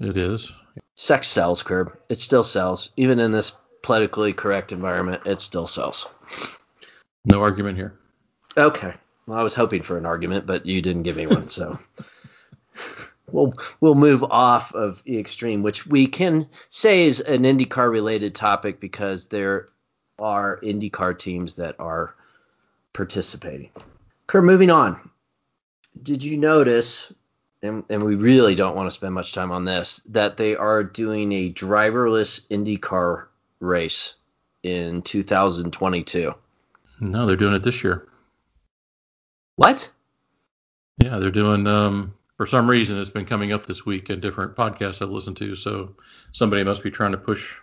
It 0.00 0.16
is. 0.16 0.50
Sex 0.94 1.28
sells, 1.28 1.62
Curb. 1.62 1.96
It 2.08 2.20
still 2.20 2.44
sells, 2.44 2.90
even 2.96 3.20
in 3.20 3.32
this 3.32 3.52
politically 3.82 4.32
correct 4.32 4.72
environment. 4.72 5.22
It 5.26 5.40
still 5.40 5.66
sells. 5.66 6.06
No 7.24 7.42
argument 7.42 7.76
here. 7.76 7.98
Okay. 8.56 8.94
Well, 9.26 9.38
I 9.38 9.42
was 9.42 9.54
hoping 9.54 9.82
for 9.82 9.98
an 9.98 10.06
argument, 10.06 10.46
but 10.46 10.66
you 10.66 10.80
didn't 10.82 11.02
give 11.02 11.16
me 11.16 11.26
one, 11.26 11.48
so. 11.48 11.78
we'll 13.32 13.54
we'll 13.80 13.94
move 13.94 14.24
off 14.24 14.74
of 14.74 15.02
the 15.04 15.18
extreme, 15.18 15.62
which 15.62 15.86
we 15.86 16.06
can 16.06 16.48
say 16.70 17.06
is 17.06 17.20
an 17.20 17.42
IndyCar 17.42 17.90
related 17.90 18.34
topic 18.34 18.80
because 18.80 19.28
there 19.28 19.68
are 20.20 20.58
IndyCar 20.62 21.18
teams 21.18 21.56
that 21.56 21.76
are 21.78 22.14
participating. 22.92 23.70
Kurt, 24.26 24.44
moving 24.44 24.70
on. 24.70 25.10
Did 26.02 26.22
you 26.22 26.36
notice, 26.36 27.12
and, 27.62 27.84
and 27.90 28.02
we 28.02 28.14
really 28.14 28.54
don't 28.54 28.76
want 28.76 28.86
to 28.86 28.92
spend 28.92 29.14
much 29.14 29.32
time 29.32 29.50
on 29.50 29.64
this, 29.64 29.98
that 30.10 30.36
they 30.36 30.56
are 30.56 30.84
doing 30.84 31.32
a 31.32 31.52
driverless 31.52 32.46
IndyCar 32.48 33.26
race 33.58 34.14
in 34.62 35.02
2022? 35.02 36.34
No, 37.00 37.26
they're 37.26 37.36
doing 37.36 37.54
it 37.54 37.62
this 37.62 37.82
year. 37.82 38.06
What? 39.56 39.90
Yeah, 40.98 41.18
they're 41.18 41.30
doing 41.30 41.66
um, 41.66 42.14
for 42.36 42.46
some 42.46 42.68
reason 42.68 42.98
it's 42.98 43.10
been 43.10 43.26
coming 43.26 43.52
up 43.52 43.66
this 43.66 43.84
week 43.84 44.10
in 44.10 44.20
different 44.20 44.56
podcasts 44.56 45.02
I've 45.02 45.10
listened 45.10 45.36
to. 45.38 45.56
So 45.56 45.94
somebody 46.32 46.64
must 46.64 46.82
be 46.82 46.90
trying 46.90 47.12
to 47.12 47.18
push 47.18 47.56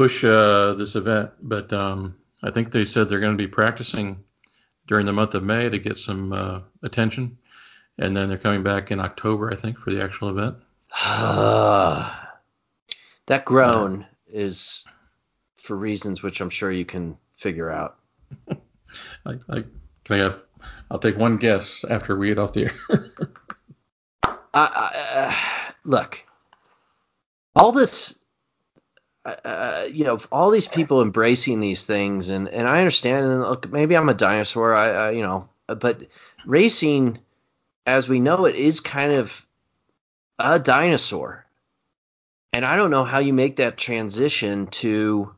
push 0.00 0.24
uh, 0.24 0.72
this 0.78 0.96
event. 0.96 1.30
But 1.42 1.70
um, 1.74 2.16
I 2.42 2.50
think 2.50 2.72
they 2.72 2.86
said 2.86 3.10
they're 3.10 3.20
going 3.20 3.36
to 3.36 3.44
be 3.44 3.46
practicing 3.46 4.24
during 4.86 5.04
the 5.04 5.12
month 5.12 5.34
of 5.34 5.42
May 5.42 5.68
to 5.68 5.78
get 5.78 5.98
some 5.98 6.32
uh, 6.32 6.60
attention, 6.82 7.36
and 7.98 8.16
then 8.16 8.30
they're 8.30 8.38
coming 8.38 8.62
back 8.62 8.90
in 8.90 8.98
October, 8.98 9.52
I 9.52 9.56
think, 9.56 9.78
for 9.78 9.90
the 9.90 10.02
actual 10.02 10.30
event. 10.30 10.56
that 13.26 13.44
groan 13.44 14.06
yeah. 14.26 14.40
is 14.40 14.86
for 15.58 15.76
reasons 15.76 16.22
which 16.22 16.40
I'm 16.40 16.48
sure 16.48 16.72
you 16.72 16.86
can 16.86 17.18
figure 17.34 17.70
out. 17.70 17.98
I, 19.26 19.34
I, 19.50 19.64
can 20.04 20.16
I 20.16 20.16
have, 20.16 20.44
I'll 20.90 20.98
take 20.98 21.18
one 21.18 21.36
guess 21.36 21.84
after 21.84 22.16
we 22.16 22.28
get 22.28 22.38
off 22.38 22.54
the 22.54 22.70
air. 22.70 23.12
uh, 24.54 25.34
look, 25.84 26.24
all 27.54 27.72
this, 27.72 28.19
uh, 29.24 29.86
you 29.90 30.04
know, 30.04 30.18
all 30.32 30.50
these 30.50 30.68
people 30.68 31.02
embracing 31.02 31.60
these 31.60 31.84
things, 31.84 32.28
and 32.28 32.48
and 32.48 32.66
I 32.66 32.78
understand, 32.78 33.26
and 33.26 33.40
look, 33.42 33.70
maybe 33.70 33.96
I'm 33.96 34.08
a 34.08 34.14
dinosaur, 34.14 34.74
I, 34.74 34.90
I 34.90 35.10
you 35.10 35.22
know, 35.22 35.48
but 35.66 36.02
racing, 36.46 37.18
as 37.86 38.08
we 38.08 38.20
know 38.20 38.46
it, 38.46 38.56
is 38.56 38.80
kind 38.80 39.12
of 39.12 39.46
a 40.38 40.58
dinosaur, 40.58 41.44
and 42.52 42.64
I 42.64 42.76
don't 42.76 42.90
know 42.90 43.04
how 43.04 43.18
you 43.18 43.32
make 43.32 43.56
that 43.56 43.76
transition 43.76 44.68
to 44.68 45.34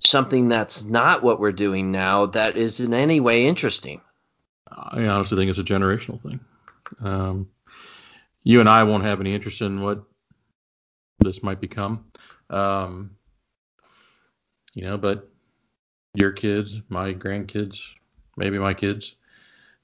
something 0.00 0.48
that's 0.48 0.84
not 0.84 1.22
what 1.22 1.40
we're 1.40 1.52
doing 1.52 1.92
now 1.92 2.26
that 2.26 2.56
is 2.56 2.80
in 2.80 2.92
any 2.92 3.20
way 3.20 3.46
interesting. 3.46 4.00
I 4.68 5.06
honestly 5.06 5.38
think 5.38 5.48
it's 5.48 5.58
a 5.58 5.64
generational 5.64 6.20
thing. 6.20 6.40
Um, 7.00 7.48
you 8.42 8.60
and 8.60 8.68
I 8.68 8.82
won't 8.82 9.04
have 9.04 9.20
any 9.20 9.34
interest 9.34 9.62
in 9.62 9.80
what 9.80 10.02
this 11.20 11.42
might 11.42 11.60
become. 11.60 12.04
Um, 12.50 13.16
you 14.74 14.82
know, 14.84 14.96
but 14.96 15.28
your 16.14 16.32
kids, 16.32 16.80
my 16.88 17.14
grandkids, 17.14 17.80
maybe 18.36 18.58
my 18.58 18.74
kids 18.74 19.16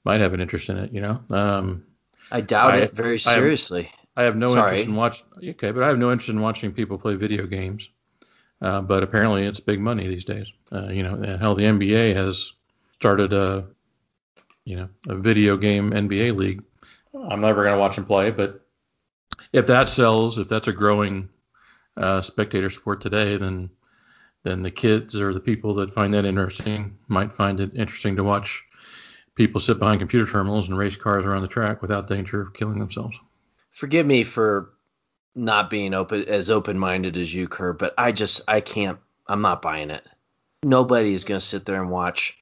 might 0.05 0.21
have 0.21 0.33
an 0.33 0.39
interest 0.39 0.69
in 0.69 0.77
it, 0.77 0.91
you 0.91 1.01
know. 1.01 1.23
Um, 1.29 1.83
I 2.31 2.41
doubt 2.41 2.73
I, 2.73 2.77
it 2.77 2.93
very 2.93 3.19
seriously. 3.19 3.91
I 4.15 4.23
have, 4.23 4.23
I 4.23 4.23
have 4.23 4.35
no 4.35 4.53
Sorry. 4.53 4.71
interest 4.71 4.87
in 4.87 4.95
watch. 4.95 5.23
Okay, 5.37 5.71
but 5.71 5.83
I 5.83 5.87
have 5.87 5.97
no 5.97 6.11
interest 6.11 6.29
in 6.29 6.41
watching 6.41 6.71
people 6.71 6.97
play 6.97 7.15
video 7.15 7.45
games. 7.45 7.89
Uh, 8.61 8.81
but 8.81 9.03
apparently, 9.03 9.45
it's 9.45 9.59
big 9.59 9.79
money 9.79 10.07
these 10.07 10.25
days. 10.25 10.51
Uh, 10.71 10.87
you 10.87 11.03
know, 11.03 11.37
hell, 11.37 11.55
the 11.55 11.63
NBA 11.63 12.15
has 12.15 12.53
started 12.95 13.33
a, 13.33 13.65
you 14.63 14.77
know, 14.77 14.89
a 15.09 15.15
video 15.15 15.57
game 15.57 15.91
NBA 15.91 16.35
league 16.35 16.63
I'm 17.29 17.41
never 17.41 17.63
going 17.63 17.75
to 17.75 17.79
watch 17.79 17.95
them 17.95 18.05
play, 18.05 18.31
but 18.31 18.65
if 19.51 19.67
that 19.67 19.89
sells, 19.89 20.37
if 20.37 20.47
that's 20.47 20.67
a 20.67 20.73
growing 20.73 21.29
uh, 21.97 22.21
spectator 22.21 22.69
sport 22.69 23.01
today, 23.01 23.37
then 23.37 23.69
then 24.43 24.61
the 24.61 24.71
kids 24.71 25.19
or 25.19 25.33
the 25.33 25.39
people 25.39 25.73
that 25.75 25.93
find 25.93 26.13
that 26.13 26.25
interesting 26.25 26.97
might 27.07 27.31
find 27.31 27.59
it 27.61 27.71
interesting 27.75 28.17
to 28.17 28.23
watch 28.23 28.63
people 29.35 29.61
sit 29.61 29.79
behind 29.79 29.99
computer 29.99 30.29
terminals 30.29 30.67
and 30.67 30.77
race 30.77 30.97
cars 30.97 31.25
around 31.25 31.41
the 31.41 31.47
track 31.47 31.81
without 31.81 32.07
danger 32.07 32.41
of 32.41 32.53
killing 32.53 32.77
themselves. 32.77 33.17
Forgive 33.71 34.05
me 34.05 34.23
for 34.23 34.73
not 35.33 35.69
being 35.69 35.93
open 35.93 36.25
as 36.27 36.49
open-minded 36.49 37.17
as 37.17 37.33
you, 37.33 37.47
Kurt, 37.47 37.79
but 37.79 37.93
I 37.97 38.11
just 38.11 38.41
I 38.47 38.61
can't. 38.61 38.99
I'm 39.27 39.41
not 39.41 39.61
buying 39.61 39.89
it. 39.89 40.05
Nobody 40.63 41.13
is 41.13 41.23
going 41.23 41.39
to 41.39 41.45
sit 41.45 41.65
there 41.65 41.81
and 41.81 41.89
watch 41.89 42.37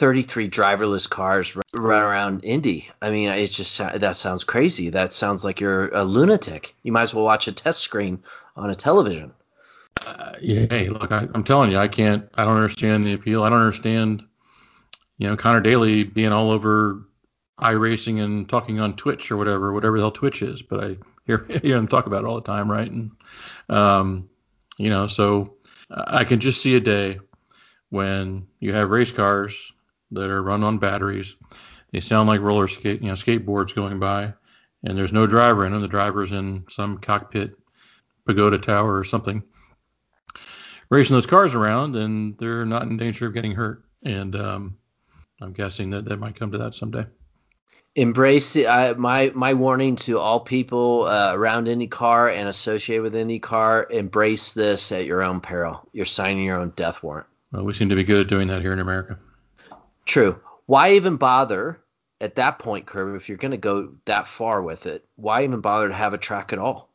33 0.00 0.48
driverless 0.48 1.10
cars 1.10 1.54
run 1.74 2.02
around 2.02 2.42
Indy. 2.42 2.88
I 3.02 3.10
mean, 3.10 3.28
it's 3.28 3.54
just 3.54 3.76
that 3.76 4.16
sounds 4.16 4.44
crazy. 4.44 4.88
That 4.88 5.12
sounds 5.12 5.44
like 5.44 5.60
you're 5.60 5.94
a 5.94 6.04
lunatic. 6.04 6.74
You 6.82 6.90
might 6.90 7.02
as 7.02 7.14
well 7.14 7.26
watch 7.26 7.48
a 7.48 7.52
test 7.52 7.80
screen 7.80 8.22
on 8.56 8.70
a 8.70 8.74
television. 8.74 9.34
Uh, 10.06 10.32
yeah, 10.40 10.64
hey, 10.70 10.88
look, 10.88 11.12
I, 11.12 11.28
am 11.34 11.44
telling 11.44 11.70
you, 11.70 11.76
I 11.76 11.88
can't. 11.88 12.26
I 12.32 12.46
don't 12.46 12.56
understand 12.56 13.04
the 13.04 13.12
appeal. 13.12 13.42
I 13.42 13.50
don't 13.50 13.60
understand, 13.60 14.22
you 15.18 15.28
know, 15.28 15.36
Conor 15.36 15.60
Daly 15.60 16.04
being 16.04 16.32
all 16.32 16.50
over 16.50 17.02
iRacing 17.60 18.24
and 18.24 18.48
talking 18.48 18.80
on 18.80 18.96
Twitch 18.96 19.30
or 19.30 19.36
whatever, 19.36 19.70
whatever 19.70 19.98
the 19.98 20.04
hell 20.04 20.12
Twitch 20.12 20.40
is. 20.40 20.62
But 20.62 20.82
I 20.82 20.96
hear, 21.26 21.44
hear 21.62 21.76
him 21.76 21.88
talk 21.88 22.06
about 22.06 22.24
it 22.24 22.26
all 22.26 22.36
the 22.36 22.40
time, 22.40 22.70
right? 22.70 22.90
And, 22.90 23.10
um, 23.68 24.30
you 24.78 24.88
know, 24.88 25.08
so 25.08 25.56
I 25.90 26.24
can 26.24 26.40
just 26.40 26.62
see 26.62 26.74
a 26.74 26.80
day 26.80 27.20
when 27.90 28.46
you 28.60 28.72
have 28.72 28.88
race 28.88 29.12
cars 29.12 29.74
that 30.12 30.30
are 30.30 30.42
run 30.42 30.64
on 30.64 30.78
batteries. 30.78 31.36
They 31.92 32.00
sound 32.00 32.28
like 32.28 32.40
roller 32.40 32.68
skate, 32.68 33.02
you 33.02 33.08
know, 33.08 33.14
skateboards 33.14 33.74
going 33.74 33.98
by, 33.98 34.34
and 34.84 34.96
there's 34.96 35.12
no 35.12 35.26
driver 35.26 35.66
in 35.66 35.72
them. 35.72 35.82
The 35.82 35.88
driver's 35.88 36.32
in 36.32 36.64
some 36.68 36.98
cockpit, 36.98 37.56
pagoda 38.26 38.58
tower 38.58 38.96
or 38.96 39.04
something, 39.04 39.42
racing 40.88 41.16
those 41.16 41.26
cars 41.26 41.54
around, 41.54 41.96
and 41.96 42.38
they're 42.38 42.64
not 42.64 42.82
in 42.82 42.96
danger 42.96 43.26
of 43.26 43.34
getting 43.34 43.52
hurt. 43.52 43.84
And 44.04 44.34
um, 44.36 44.78
I'm 45.40 45.52
guessing 45.52 45.90
that 45.90 46.04
that 46.06 46.18
might 46.18 46.36
come 46.36 46.52
to 46.52 46.58
that 46.58 46.74
someday. 46.74 47.06
Embrace 47.96 48.52
the 48.52 48.68
I, 48.68 48.94
my 48.94 49.32
my 49.34 49.54
warning 49.54 49.96
to 49.96 50.18
all 50.18 50.40
people 50.40 51.06
uh, 51.06 51.32
around 51.34 51.66
IndyCar 51.66 52.32
and 52.32 52.48
associated 52.48 53.02
with 53.02 53.14
IndyCar. 53.14 53.90
Embrace 53.90 54.52
this 54.52 54.92
at 54.92 55.06
your 55.06 55.22
own 55.22 55.40
peril. 55.40 55.88
You're 55.92 56.04
signing 56.04 56.44
your 56.44 56.60
own 56.60 56.72
death 56.76 57.02
warrant. 57.02 57.26
Well, 57.50 57.64
we 57.64 57.74
seem 57.74 57.88
to 57.88 57.96
be 57.96 58.04
good 58.04 58.20
at 58.20 58.28
doing 58.28 58.46
that 58.48 58.62
here 58.62 58.72
in 58.72 58.78
America. 58.78 59.18
True. 60.04 60.40
Why 60.66 60.92
even 60.94 61.16
bother 61.16 61.80
at 62.20 62.36
that 62.36 62.58
point, 62.58 62.86
Curb? 62.86 63.16
If 63.16 63.28
you're 63.28 63.38
going 63.38 63.50
to 63.52 63.56
go 63.56 63.92
that 64.04 64.26
far 64.26 64.62
with 64.62 64.86
it, 64.86 65.04
why 65.16 65.44
even 65.44 65.60
bother 65.60 65.88
to 65.88 65.94
have 65.94 66.14
a 66.14 66.18
track 66.18 66.52
at 66.52 66.58
all 66.58 66.90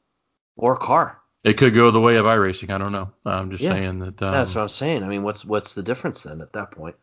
or 0.55 0.73
a 0.73 0.77
car? 0.77 1.19
It 1.43 1.57
could 1.57 1.75
go 1.75 1.91
the 1.91 2.01
way 2.01 2.15
of 2.15 2.25
iRacing. 2.25 2.71
I 2.71 2.77
don't 2.79 2.91
know. 2.91 3.11
I'm 3.25 3.51
just 3.51 3.63
Yeah. 3.63 3.73
saying 3.73 3.99
that. 3.99 4.21
Um, 4.21 4.31
That's 4.33 4.55
what 4.55 4.61
I'm 4.61 4.67
saying. 4.69 5.03
I 5.03 5.07
mean, 5.07 5.23
what's 5.23 5.45
what's 5.45 5.75
the 5.75 5.83
difference 5.83 6.23
then 6.23 6.41
at 6.41 6.53
that 6.53 6.71
point? 6.71 6.95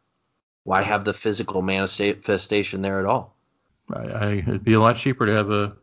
Why 0.65 0.83
have 0.83 1.05
the 1.05 1.13
physical 1.13 1.63
manifestation 1.63 2.83
there 2.83 3.01
at 3.01 3.07
all? 3.07 3.37
I, 3.93 4.01
I, 4.01 4.33
it'd 4.35 4.65
be 4.65 4.75
a 4.75 4.81
lot 4.81 4.97
cheaper 4.97 5.27
to 5.27 5.33
have 5.33 5.51
a, 5.51 5.77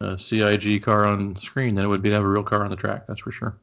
a 0.00 0.18
CIG 0.18 0.82
car 0.82 1.04
on 1.06 1.36
screen 1.36 1.74
than 1.74 1.84
it 1.84 1.88
would 1.88 2.02
be 2.02 2.08
to 2.10 2.14
have 2.16 2.24
a 2.24 2.28
real 2.28 2.42
car 2.42 2.64
on 2.64 2.70
the 2.70 2.76
track. 2.76 3.06
That's 3.06 3.20
for 3.20 3.30
sure. 3.32 3.56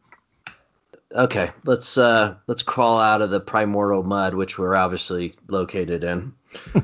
Okay, 1.13 1.51
let's 1.65 1.97
uh 1.97 2.35
let's 2.47 2.63
crawl 2.63 2.99
out 2.99 3.21
of 3.21 3.29
the 3.29 3.39
primordial 3.39 4.03
mud, 4.03 4.33
which 4.33 4.57
we're 4.57 4.75
obviously 4.75 5.35
located 5.47 6.03
in, 6.03 6.33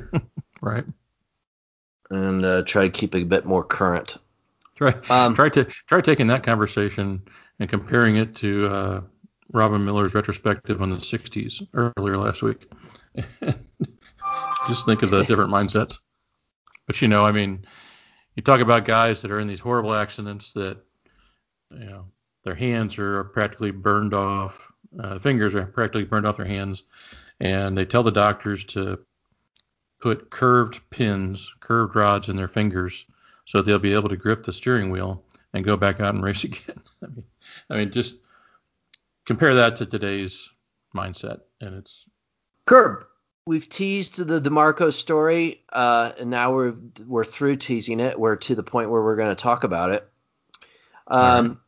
Right. 0.61 0.85
and 2.09 2.43
uh, 2.43 2.63
try 2.65 2.83
to 2.83 2.89
keep 2.91 3.15
it 3.15 3.23
a 3.23 3.25
bit 3.25 3.45
more 3.45 3.63
current. 3.63 4.17
Try 4.75 4.93
Um, 5.09 5.35
try 5.35 5.49
to 5.49 5.65
try 5.65 6.01
taking 6.01 6.27
that 6.27 6.43
conversation 6.43 7.23
and 7.59 7.69
comparing 7.69 8.15
it 8.17 8.35
to 8.37 8.67
uh, 8.67 9.01
Robin 9.53 9.83
Miller's 9.83 10.13
retrospective 10.13 10.81
on 10.81 10.89
the 10.89 10.97
'60s 10.97 11.67
earlier 11.73 12.17
last 12.17 12.41
week. 12.43 12.71
Just 14.67 14.85
think 14.85 15.01
of 15.03 15.09
the 15.09 15.23
different 15.23 15.51
mindsets. 15.53 15.97
But 16.87 17.01
you 17.01 17.07
know, 17.07 17.25
I 17.25 17.31
mean, 17.31 17.65
you 18.35 18.43
talk 18.43 18.61
about 18.61 18.85
guys 18.85 19.21
that 19.23 19.31
are 19.31 19.39
in 19.39 19.47
these 19.47 19.59
horrible 19.59 19.93
accidents 19.93 20.53
that, 20.53 20.77
you 21.71 21.85
know, 21.85 22.05
their 22.43 22.55
hands 22.55 22.97
are 22.97 23.23
practically 23.25 23.71
burned 23.71 24.13
off, 24.13 24.71
uh, 24.99 25.19
fingers 25.19 25.55
are 25.55 25.65
practically 25.65 26.05
burned 26.05 26.25
off 26.25 26.37
their 26.37 26.45
hands, 26.45 26.83
and 27.39 27.77
they 27.77 27.85
tell 27.85 28.03
the 28.03 28.11
doctors 28.11 28.65
to 28.65 28.99
put 30.01 30.29
curved 30.29 30.81
pins, 30.89 31.53
curved 31.59 31.95
rods 31.95 32.29
in 32.29 32.35
their 32.35 32.47
fingers 32.47 33.05
so 33.45 33.61
they'll 33.61 33.79
be 33.79 33.93
able 33.93 34.09
to 34.09 34.17
grip 34.17 34.43
the 34.43 34.53
steering 34.53 34.91
wheel 34.91 35.23
and 35.53 35.65
go 35.65 35.77
back 35.77 35.99
out 35.99 36.13
and 36.13 36.23
race 36.23 36.43
again. 36.43 36.81
I 37.03 37.07
mean, 37.07 37.23
I 37.69 37.77
mean, 37.77 37.91
just 37.91 38.15
compare 39.25 39.55
that 39.55 39.77
to 39.77 39.85
today's 39.85 40.49
mindset, 40.95 41.41
and 41.59 41.75
it's 41.75 42.05
Curb. 42.65 43.05
We've 43.47 43.67
teased 43.67 44.23
the 44.23 44.39
DeMarco 44.39 44.93
story, 44.93 45.63
uh, 45.73 46.11
and 46.19 46.29
now 46.29 46.53
we're 46.53 46.75
we're 47.05 47.25
through 47.25 47.57
teasing 47.57 47.99
it. 47.99 48.19
We're 48.19 48.35
to 48.37 48.55
the 48.55 48.63
point 48.63 48.91
where 48.91 49.01
we're 49.01 49.15
going 49.15 49.29
to 49.29 49.35
talk 49.35 49.63
about 49.63 49.91
it. 49.91 50.09
Um. 51.07 51.60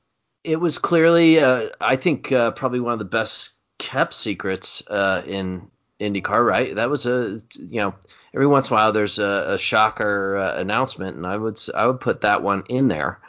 It 0.43 0.57
was 0.57 0.77
clearly, 0.77 1.39
uh, 1.39 1.69
I 1.79 1.95
think, 1.95 2.31
uh, 2.31 2.51
probably 2.51 2.79
one 2.79 2.93
of 2.93 2.99
the 2.99 3.05
best 3.05 3.53
kept 3.77 4.13
secrets 4.13 4.83
uh, 4.87 5.23
in 5.25 5.69
IndyCar. 5.99 6.45
Right? 6.45 6.75
That 6.75 6.89
was 6.89 7.05
a, 7.05 7.39
you 7.57 7.79
know, 7.79 7.95
every 8.33 8.47
once 8.47 8.69
in 8.69 8.73
a 8.73 8.75
while 8.75 8.91
there's 8.91 9.19
a, 9.19 9.53
a 9.53 9.57
shocker 9.57 10.37
uh, 10.37 10.59
announcement, 10.59 11.17
and 11.17 11.25
I 11.25 11.37
would 11.37 11.59
I 11.75 11.87
would 11.87 11.99
put 11.99 12.21
that 12.21 12.43
one 12.43 12.63
in 12.69 12.87
there. 12.87 13.19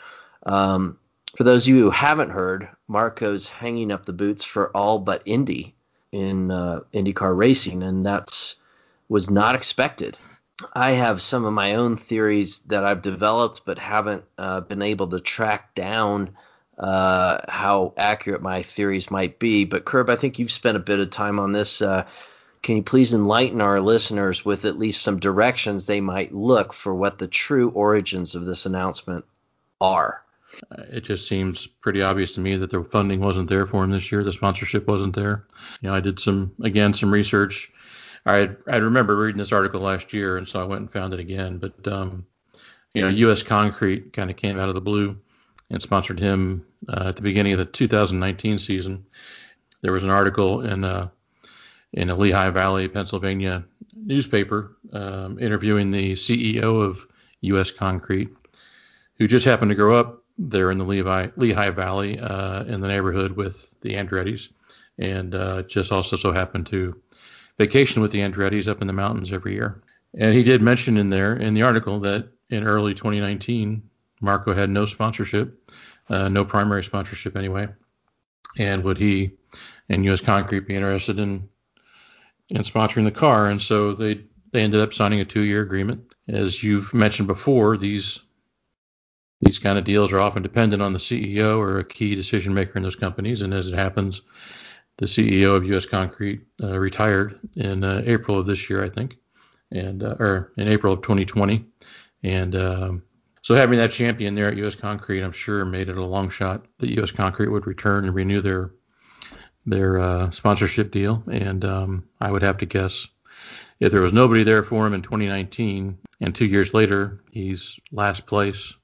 Um, 0.46 0.98
for 1.36 1.44
those 1.44 1.64
of 1.64 1.74
you 1.74 1.82
who 1.82 1.90
haven't 1.90 2.30
heard, 2.30 2.68
Marco's 2.88 3.48
hanging 3.48 3.90
up 3.90 4.06
the 4.06 4.12
boots 4.12 4.44
for 4.44 4.70
all 4.76 4.98
but 4.98 5.22
Indy 5.24 5.74
in 6.12 6.50
uh, 6.50 6.80
IndyCar 6.92 7.36
racing, 7.36 7.82
and 7.82 8.06
that's 8.06 8.56
was 9.08 9.30
not 9.30 9.54
expected. 9.54 10.16
I 10.72 10.92
have 10.92 11.20
some 11.20 11.44
of 11.44 11.52
my 11.52 11.74
own 11.74 11.96
theories 11.96 12.60
that 12.60 12.84
I've 12.84 13.02
developed, 13.02 13.62
but 13.64 13.78
haven't 13.78 14.24
uh, 14.38 14.60
been 14.60 14.82
able 14.82 15.08
to 15.08 15.20
track 15.20 15.74
down 15.74 16.36
uh, 16.78 17.40
how 17.48 17.94
accurate 17.96 18.42
my 18.42 18.62
theories 18.62 19.10
might 19.10 19.38
be. 19.38 19.64
But 19.64 19.84
Curb, 19.84 20.10
I 20.10 20.16
think 20.16 20.38
you've 20.38 20.52
spent 20.52 20.76
a 20.76 20.80
bit 20.80 20.98
of 20.98 21.10
time 21.10 21.38
on 21.38 21.52
this. 21.52 21.80
Uh, 21.82 22.04
can 22.62 22.76
you 22.76 22.82
please 22.82 23.12
enlighten 23.12 23.60
our 23.60 23.80
listeners 23.80 24.44
with 24.44 24.64
at 24.64 24.78
least 24.78 25.02
some 25.02 25.20
directions 25.20 25.86
they 25.86 26.00
might 26.00 26.34
look 26.34 26.72
for 26.72 26.94
what 26.94 27.18
the 27.18 27.28
true 27.28 27.70
origins 27.70 28.34
of 28.34 28.46
this 28.46 28.66
announcement 28.66 29.24
are? 29.80 30.24
it 30.88 31.02
just 31.02 31.28
seems 31.28 31.66
pretty 31.66 32.02
obvious 32.02 32.32
to 32.32 32.40
me 32.40 32.56
that 32.56 32.70
the 32.70 32.82
funding 32.82 33.20
wasn't 33.20 33.48
there 33.48 33.66
for 33.66 33.84
him 33.84 33.90
this 33.90 34.10
year. 34.10 34.24
The 34.24 34.32
sponsorship 34.32 34.86
wasn't 34.86 35.14
there. 35.14 35.46
You 35.80 35.88
know, 35.88 35.94
I 35.94 36.00
did 36.00 36.18
some 36.18 36.52
again 36.62 36.94
some 36.94 37.12
research. 37.12 37.70
I 38.26 38.50
I 38.68 38.76
remember 38.76 39.16
reading 39.16 39.38
this 39.38 39.52
article 39.52 39.80
last 39.80 40.12
year, 40.12 40.36
and 40.36 40.48
so 40.48 40.60
I 40.60 40.64
went 40.64 40.80
and 40.80 40.92
found 40.92 41.14
it 41.14 41.20
again. 41.20 41.58
But 41.58 41.86
um, 41.88 42.26
you 42.92 43.02
know, 43.02 43.08
U.S. 43.08 43.42
Concrete 43.42 44.12
kind 44.12 44.30
of 44.30 44.36
came 44.36 44.58
out 44.58 44.68
of 44.68 44.74
the 44.74 44.80
blue 44.80 45.18
and 45.74 45.82
sponsored 45.82 46.20
him 46.20 46.64
uh, 46.88 47.08
at 47.08 47.16
the 47.16 47.22
beginning 47.22 47.52
of 47.52 47.58
the 47.58 47.64
2019 47.64 48.60
season. 48.60 49.04
There 49.82 49.92
was 49.92 50.04
an 50.04 50.10
article 50.10 50.60
in 50.62 50.84
uh, 50.84 51.08
in 51.92 52.10
a 52.10 52.16
Lehigh 52.16 52.50
Valley, 52.50 52.88
Pennsylvania 52.88 53.64
newspaper 53.94 54.76
um, 54.92 55.38
interviewing 55.38 55.90
the 55.90 56.12
CEO 56.12 56.82
of 56.82 57.04
U.S. 57.42 57.70
Concrete, 57.72 58.30
who 59.18 59.26
just 59.26 59.44
happened 59.44 59.70
to 59.70 59.74
grow 59.74 59.96
up 59.96 60.22
there 60.38 60.70
in 60.70 60.78
the 60.78 60.84
Lehigh, 60.84 61.28
Lehigh 61.36 61.70
Valley 61.70 62.18
uh, 62.18 62.64
in 62.64 62.80
the 62.80 62.88
neighborhood 62.88 63.32
with 63.32 63.74
the 63.80 63.94
Andrettis, 63.94 64.50
and 64.98 65.34
uh, 65.34 65.62
just 65.62 65.90
also 65.90 66.16
so 66.16 66.32
happened 66.32 66.68
to 66.68 67.00
vacation 67.58 68.00
with 68.00 68.12
the 68.12 68.20
Andrettis 68.20 68.68
up 68.68 68.80
in 68.80 68.86
the 68.86 68.92
mountains 68.92 69.32
every 69.32 69.54
year. 69.54 69.82
And 70.16 70.34
he 70.34 70.44
did 70.44 70.62
mention 70.62 70.96
in 70.98 71.10
there 71.10 71.34
in 71.34 71.54
the 71.54 71.62
article 71.62 72.00
that 72.00 72.28
in 72.48 72.62
early 72.62 72.94
2019, 72.94 73.90
Marco 74.24 74.54
had 74.54 74.70
no 74.70 74.86
sponsorship, 74.86 75.70
uh, 76.08 76.28
no 76.28 76.44
primary 76.44 76.82
sponsorship 76.82 77.36
anyway. 77.36 77.68
And 78.58 78.84
would 78.84 78.98
he 78.98 79.32
and 79.88 80.04
U.S. 80.06 80.20
Concrete 80.20 80.66
be 80.66 80.74
interested 80.74 81.18
in 81.18 81.48
in 82.48 82.62
sponsoring 82.62 83.04
the 83.04 83.10
car? 83.10 83.46
And 83.46 83.60
so 83.60 83.94
they 83.94 84.24
they 84.52 84.62
ended 84.62 84.80
up 84.80 84.92
signing 84.92 85.20
a 85.20 85.24
two-year 85.24 85.62
agreement. 85.62 86.14
As 86.28 86.62
you've 86.62 86.94
mentioned 86.94 87.26
before, 87.26 87.76
these 87.76 88.20
these 89.40 89.58
kind 89.58 89.78
of 89.78 89.84
deals 89.84 90.12
are 90.12 90.20
often 90.20 90.42
dependent 90.42 90.80
on 90.80 90.92
the 90.92 90.98
CEO 90.98 91.58
or 91.58 91.78
a 91.78 91.84
key 91.84 92.14
decision 92.14 92.54
maker 92.54 92.72
in 92.76 92.82
those 92.82 92.96
companies. 92.96 93.42
And 93.42 93.52
as 93.52 93.70
it 93.70 93.76
happens, 93.76 94.22
the 94.96 95.06
CEO 95.06 95.56
of 95.56 95.64
U.S. 95.64 95.86
Concrete 95.86 96.46
uh, 96.62 96.78
retired 96.78 97.38
in 97.56 97.84
uh, 97.84 98.02
April 98.06 98.38
of 98.38 98.46
this 98.46 98.70
year, 98.70 98.82
I 98.82 98.88
think, 98.88 99.16
and 99.70 100.02
uh, 100.02 100.16
or 100.18 100.52
in 100.56 100.68
April 100.68 100.92
of 100.92 101.02
2020. 101.02 101.66
And 102.22 102.54
um, 102.56 103.02
so 103.44 103.54
having 103.54 103.78
that 103.78 103.92
champion 103.92 104.34
there 104.34 104.48
at 104.48 104.56
U.S. 104.56 104.74
Concrete, 104.74 105.22
I'm 105.22 105.32
sure 105.32 105.66
made 105.66 105.90
it 105.90 105.98
a 105.98 106.02
long 106.02 106.30
shot 106.30 106.64
that 106.78 106.88
U.S. 106.94 107.10
Concrete 107.10 107.50
would 107.50 107.66
return 107.66 108.06
and 108.06 108.14
renew 108.14 108.40
their 108.40 108.70
their 109.66 110.00
uh, 110.00 110.30
sponsorship 110.30 110.90
deal. 110.90 111.22
And 111.30 111.62
um, 111.62 112.08
I 112.18 112.30
would 112.30 112.40
have 112.40 112.56
to 112.58 112.66
guess 112.66 113.06
if 113.80 113.92
there 113.92 114.00
was 114.00 114.14
nobody 114.14 114.44
there 114.44 114.62
for 114.62 114.86
him 114.86 114.94
in 114.94 115.02
2019, 115.02 115.98
and 116.22 116.34
two 116.34 116.46
years 116.46 116.72
later 116.72 117.20
he's 117.32 117.78
last 117.92 118.24
place 118.24 118.74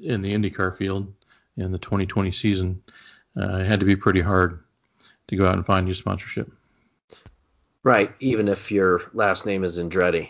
in 0.00 0.22
the 0.22 0.32
IndyCar 0.32 0.78
field 0.78 1.12
in 1.56 1.72
the 1.72 1.78
2020 1.78 2.30
season, 2.30 2.84
uh, 3.36 3.56
it 3.56 3.66
had 3.66 3.80
to 3.80 3.86
be 3.86 3.96
pretty 3.96 4.20
hard 4.20 4.62
to 5.26 5.34
go 5.34 5.44
out 5.44 5.56
and 5.56 5.66
find 5.66 5.86
new 5.86 5.94
sponsorship. 5.94 6.52
Right, 7.82 8.14
even 8.20 8.46
if 8.46 8.70
your 8.70 9.10
last 9.12 9.44
name 9.44 9.64
is 9.64 9.76
Andretti. 9.76 10.28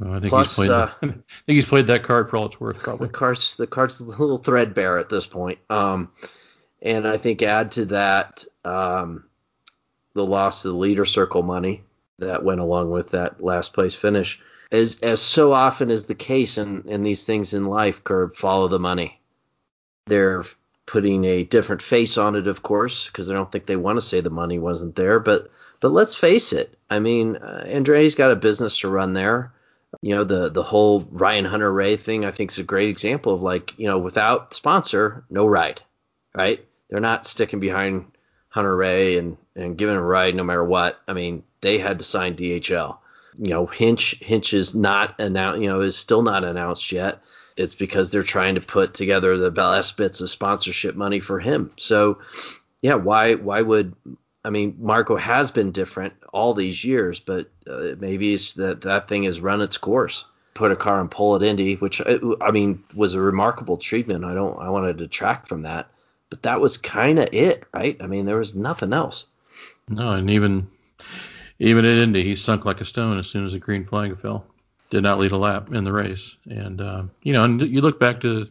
Well, 0.00 0.14
I 0.14 0.20
think 0.20 0.30
Plus, 0.30 0.48
he's 0.48 0.54
played. 0.56 0.70
uh, 0.70 0.90
the, 1.00 1.06
I 1.06 1.10
think 1.10 1.22
he's 1.46 1.66
played 1.66 1.86
that 1.88 2.02
card 2.02 2.28
for 2.30 2.38
all 2.38 2.46
it's 2.46 2.58
worth, 2.60 2.82
the 2.82 2.82
probably. 2.82 3.08
card's 3.08 3.56
the 3.56 3.66
card's 3.66 4.00
a 4.00 4.04
little 4.04 4.38
threadbare 4.38 4.98
at 4.98 5.10
this 5.10 5.26
point. 5.26 5.58
Um, 5.68 6.10
and 6.82 7.06
I 7.06 7.18
think 7.18 7.42
add 7.42 7.72
to 7.72 7.84
that 7.86 8.44
um, 8.64 9.24
the 10.14 10.24
loss 10.24 10.64
of 10.64 10.72
the 10.72 10.78
leader 10.78 11.04
circle 11.04 11.42
money 11.42 11.84
that 12.18 12.42
went 12.42 12.60
along 12.60 12.90
with 12.90 13.10
that 13.10 13.42
last 13.42 13.74
place 13.74 13.94
finish. 13.94 14.42
As 14.72 15.00
as 15.00 15.20
so 15.20 15.52
often 15.52 15.90
is 15.90 16.06
the 16.06 16.14
case 16.14 16.56
in, 16.56 16.84
in 16.88 17.02
these 17.02 17.24
things 17.24 17.52
in 17.54 17.66
life, 17.66 18.02
Curb, 18.04 18.36
follow 18.36 18.68
the 18.68 18.78
money. 18.78 19.20
They're 20.06 20.44
putting 20.86 21.24
a 21.24 21.44
different 21.44 21.82
face 21.82 22.16
on 22.18 22.36
it, 22.36 22.46
of 22.46 22.62
course, 22.62 23.06
because 23.06 23.30
I 23.30 23.34
don't 23.34 23.50
think 23.50 23.66
they 23.66 23.76
want 23.76 23.96
to 23.96 24.00
say 24.00 24.20
the 24.20 24.30
money 24.30 24.58
wasn't 24.58 24.96
there. 24.96 25.18
But 25.20 25.50
but 25.80 25.90
let's 25.90 26.14
face 26.14 26.52
it. 26.52 26.78
I 26.88 27.00
mean, 27.00 27.36
uh, 27.36 27.64
Andretti's 27.66 28.14
got 28.14 28.30
a 28.30 28.36
business 28.36 28.78
to 28.78 28.88
run 28.88 29.12
there 29.12 29.52
you 30.02 30.14
know 30.14 30.24
the 30.24 30.48
the 30.48 30.62
whole 30.62 31.00
Ryan 31.10 31.44
Hunter-Reay 31.44 31.98
thing 31.98 32.24
I 32.24 32.30
think 32.30 32.52
is 32.52 32.58
a 32.58 32.64
great 32.64 32.88
example 32.88 33.34
of 33.34 33.42
like 33.42 33.78
you 33.78 33.86
know 33.86 33.98
without 33.98 34.54
sponsor 34.54 35.24
no 35.30 35.46
ride 35.46 35.82
right? 36.34 36.64
They're 36.88 37.00
not 37.00 37.26
sticking 37.26 37.58
behind 37.60 38.06
Hunter-Reay 38.50 39.18
and 39.18 39.36
and 39.56 39.76
giving 39.76 39.96
him 39.96 40.02
a 40.02 40.04
ride 40.04 40.34
no 40.34 40.44
matter 40.44 40.64
what. 40.64 41.00
I 41.08 41.12
mean 41.12 41.42
they 41.60 41.78
had 41.78 41.98
to 41.98 42.04
sign 42.04 42.36
DHL 42.36 42.98
you 43.36 43.50
know 43.50 43.66
Hinch 43.66 44.18
Hinch 44.20 44.54
is 44.54 44.74
not 44.74 45.18
announced 45.20 45.62
you 45.62 45.68
know 45.68 45.80
is 45.80 45.96
still 45.96 46.22
not 46.22 46.44
announced 46.44 46.92
yet. 46.92 47.20
It's 47.56 47.74
because 47.74 48.10
they're 48.10 48.22
trying 48.22 48.54
to 48.54 48.60
put 48.60 48.94
together 48.94 49.36
the 49.36 49.50
best 49.50 49.96
bits 49.96 50.20
of 50.20 50.30
sponsorship 50.30 50.94
money 50.94 51.20
for 51.20 51.40
him. 51.40 51.72
So 51.76 52.18
yeah 52.82 52.94
why 52.94 53.34
why 53.34 53.62
would 53.62 53.94
I 54.44 54.50
mean, 54.50 54.76
Marco 54.78 55.16
has 55.16 55.50
been 55.50 55.70
different 55.70 56.14
all 56.32 56.54
these 56.54 56.82
years, 56.82 57.20
but 57.20 57.50
uh, 57.68 57.94
maybe 57.98 58.32
it's 58.32 58.54
that 58.54 58.80
that 58.82 59.08
thing 59.08 59.24
has 59.24 59.40
run 59.40 59.60
its 59.60 59.76
course. 59.76 60.24
put 60.54 60.72
a 60.72 60.76
car 60.76 61.00
and 61.00 61.10
pull 61.10 61.36
at 61.36 61.42
Indy, 61.42 61.76
which 61.76 62.00
uh, 62.00 62.18
I 62.40 62.50
mean 62.50 62.82
was 62.96 63.14
a 63.14 63.20
remarkable 63.20 63.76
treatment. 63.76 64.24
I 64.24 64.34
don't 64.34 64.58
I 64.58 64.70
want 64.70 64.86
to 64.86 64.94
detract 64.94 65.48
from 65.48 65.62
that, 65.62 65.88
but 66.30 66.42
that 66.42 66.60
was 66.60 66.78
kind 66.78 67.18
of 67.18 67.28
it, 67.32 67.64
right? 67.74 67.96
I 68.00 68.06
mean 68.06 68.24
there 68.26 68.38
was 68.38 68.54
nothing 68.54 68.92
else. 68.92 69.26
No, 69.88 70.12
and 70.12 70.30
even 70.30 70.68
even 71.58 71.84
at 71.84 71.98
Indy, 71.98 72.22
he 72.22 72.34
sunk 72.36 72.64
like 72.64 72.80
a 72.80 72.84
stone 72.86 73.18
as 73.18 73.28
soon 73.28 73.44
as 73.44 73.52
the 73.52 73.58
green 73.58 73.84
flag 73.84 74.18
fell. 74.20 74.46
Did 74.88 75.02
not 75.02 75.18
lead 75.18 75.32
a 75.32 75.36
lap 75.36 75.72
in 75.72 75.84
the 75.84 75.92
race, 75.92 76.36
and 76.46 76.80
uh, 76.80 77.02
you 77.22 77.32
know, 77.32 77.44
and 77.44 77.60
you 77.60 77.80
look 77.80 78.00
back 78.00 78.22
to 78.22 78.48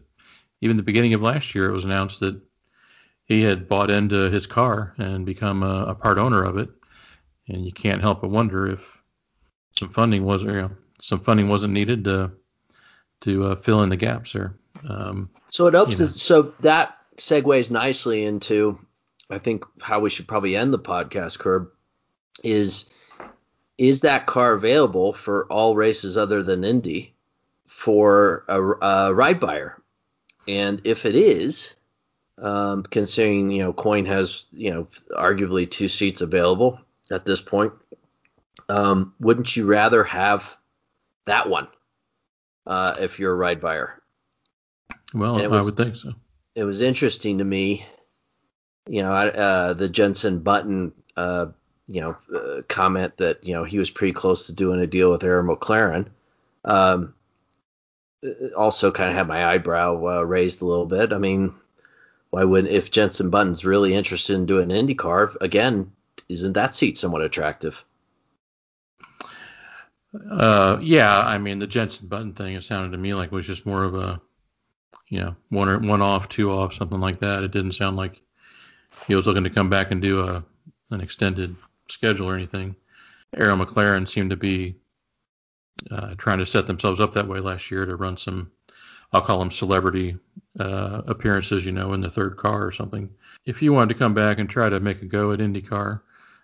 even 0.61 0.77
the 0.77 0.83
beginning 0.83 1.13
of 1.13 1.21
last 1.21 1.55
year, 1.55 1.69
it 1.69 1.73
was 1.73 1.85
announced 1.85 2.19
that 2.21 2.39
he 3.29 3.43
had 3.43 3.69
bought 3.69 3.91
into 3.91 4.29
his 4.31 4.47
car 4.47 4.93
and 4.97 5.25
become 5.25 5.61
a, 5.63 5.85
a 5.85 5.95
part 5.95 6.17
owner 6.17 6.43
of 6.43 6.57
it, 6.57 6.69
and 7.47 7.63
you 7.63 7.71
can't 7.71 8.01
help 8.01 8.21
but 8.21 8.31
wonder 8.31 8.67
if 8.67 8.97
some 9.77 9.87
funding 9.87 10.25
was, 10.25 10.43
you 10.43 10.51
know, 10.51 10.71
some 10.99 11.19
funding 11.19 11.47
wasn't 11.47 11.73
needed 11.73 12.03
to 12.03 12.31
to 13.21 13.45
uh, 13.45 13.55
fill 13.55 13.83
in 13.83 13.89
the 13.89 13.97
gaps 13.97 14.33
there. 14.33 14.55
Um, 14.87 15.29
so 15.49 15.67
it 15.67 15.75
helps. 15.75 15.99
You 15.99 16.05
know. 16.05 16.11
So 16.11 16.41
that 16.61 16.97
segues 17.17 17.69
nicely 17.69 18.25
into, 18.25 18.79
I 19.29 19.37
think, 19.37 19.63
how 19.79 19.99
we 19.99 20.09
should 20.09 20.27
probably 20.27 20.55
end 20.55 20.73
the 20.73 20.79
podcast. 20.79 21.37
Curb 21.37 21.69
is 22.43 22.89
is 23.77 24.01
that 24.01 24.25
car 24.25 24.53
available 24.53 25.13
for 25.13 25.45
all 25.51 25.75
races 25.75 26.17
other 26.17 26.41
than 26.41 26.63
Indy 26.63 27.13
for 27.65 28.43
a, 28.47 28.59
a 28.59 29.13
ride 29.13 29.39
buyer? 29.39 29.81
And 30.47 30.81
if 30.83 31.05
it 31.05 31.15
is, 31.15 31.75
um, 32.41 32.83
considering 32.83 33.51
you 33.51 33.63
know 33.63 33.73
Coyne 33.73 34.05
has 34.05 34.45
you 34.51 34.71
know 34.71 34.87
arguably 35.11 35.69
two 35.69 35.87
seats 35.87 36.21
available 36.21 36.79
at 37.11 37.25
this 37.25 37.41
point, 37.41 37.73
um, 38.67 39.13
wouldn't 39.19 39.55
you 39.55 39.65
rather 39.65 40.03
have 40.03 40.55
that 41.25 41.49
one 41.49 41.67
uh, 42.65 42.95
if 42.99 43.19
you're 43.19 43.33
a 43.33 43.35
ride 43.35 43.61
buyer? 43.61 44.01
Well, 45.13 45.35
was, 45.49 45.61
I 45.61 45.65
would 45.65 45.77
think 45.77 45.95
so. 45.95 46.13
It 46.55 46.63
was 46.63 46.81
interesting 46.81 47.39
to 47.39 47.43
me, 47.43 47.85
you 48.87 49.01
know, 49.01 49.13
uh, 49.13 49.73
the 49.73 49.89
Jenson 49.89 50.39
Button 50.39 50.93
uh, 51.15 51.47
you 51.89 52.01
know, 52.01 52.15
uh, 52.33 52.61
comment 52.67 53.17
that 53.17 53.43
you 53.43 53.53
know 53.53 53.63
he 53.63 53.79
was 53.79 53.89
pretty 53.89 54.13
close 54.13 54.45
to 54.45 54.53
doing 54.53 54.79
a 54.79 54.87
deal 54.87 55.11
with 55.11 55.23
Arrow 55.23 55.43
McLaren. 55.43 56.07
Um, 56.63 57.15
also, 58.55 58.91
kind 58.91 59.09
of 59.09 59.15
had 59.15 59.27
my 59.27 59.45
eyebrow 59.45 60.19
uh, 60.19 60.21
raised 60.21 60.61
a 60.61 60.65
little 60.65 60.85
bit. 60.85 61.11
I 61.11 61.17
mean, 61.17 61.55
why 62.29 62.43
wouldn't 62.43 62.73
if 62.73 62.91
Jenson 62.91 63.29
Button's 63.29 63.65
really 63.65 63.93
interested 63.93 64.35
in 64.35 64.45
doing 64.45 64.71
an 64.71 64.87
IndyCar 64.87 65.35
again? 65.41 65.91
Isn't 66.27 66.53
that 66.53 66.75
seat 66.75 66.97
somewhat 66.97 67.21
attractive? 67.21 67.83
Uh, 70.29 70.79
yeah, 70.81 71.19
I 71.19 71.37
mean 71.37 71.59
the 71.59 71.67
Jenson 71.67 72.07
Button 72.07 72.33
thing. 72.33 72.55
It 72.55 72.63
sounded 72.63 72.91
to 72.91 72.97
me 72.97 73.13
like 73.13 73.27
it 73.27 73.35
was 73.35 73.47
just 73.47 73.65
more 73.65 73.83
of 73.83 73.95
a, 73.95 74.21
you 75.07 75.19
know, 75.19 75.35
one 75.49 75.69
or 75.69 75.79
one 75.79 76.01
off, 76.01 76.29
two 76.29 76.51
off, 76.51 76.73
something 76.73 76.99
like 76.99 77.19
that. 77.19 77.43
It 77.43 77.51
didn't 77.51 77.73
sound 77.73 77.97
like 77.97 78.21
he 79.07 79.15
was 79.15 79.27
looking 79.27 79.43
to 79.43 79.49
come 79.49 79.69
back 79.69 79.91
and 79.91 80.01
do 80.01 80.21
a 80.21 80.43
an 80.91 81.01
extended 81.01 81.55
schedule 81.89 82.29
or 82.29 82.35
anything. 82.35 82.75
Arrow 83.35 83.55
McLaren 83.55 84.07
seemed 84.09 84.31
to 84.31 84.37
be 84.37 84.75
uh, 85.91 86.15
trying 86.17 86.39
to 86.39 86.45
set 86.45 86.67
themselves 86.67 86.99
up 86.99 87.13
that 87.13 87.27
way 87.27 87.39
last 87.39 87.69
year 87.71 87.85
to 87.85 87.95
run 87.95 88.17
some, 88.17 88.51
I'll 89.11 89.21
call 89.21 89.39
them 89.39 89.51
celebrity 89.51 90.17
uh, 90.59 91.01
appearances, 91.07 91.65
you 91.65 91.71
know, 91.71 91.93
in 91.93 92.01
the 92.01 92.09
third 92.09 92.37
car 92.37 92.65
or 92.65 92.71
something. 92.71 93.09
If 93.45 93.61
you 93.61 93.73
wanted 93.73 93.93
to 93.93 93.99
come 93.99 94.13
back 94.13 94.39
and 94.39 94.49
try 94.49 94.69
to 94.69 94.79
make 94.79 95.01
a 95.01 95.05
go 95.05 95.31
at 95.31 95.39
IndyCar, 95.39 96.01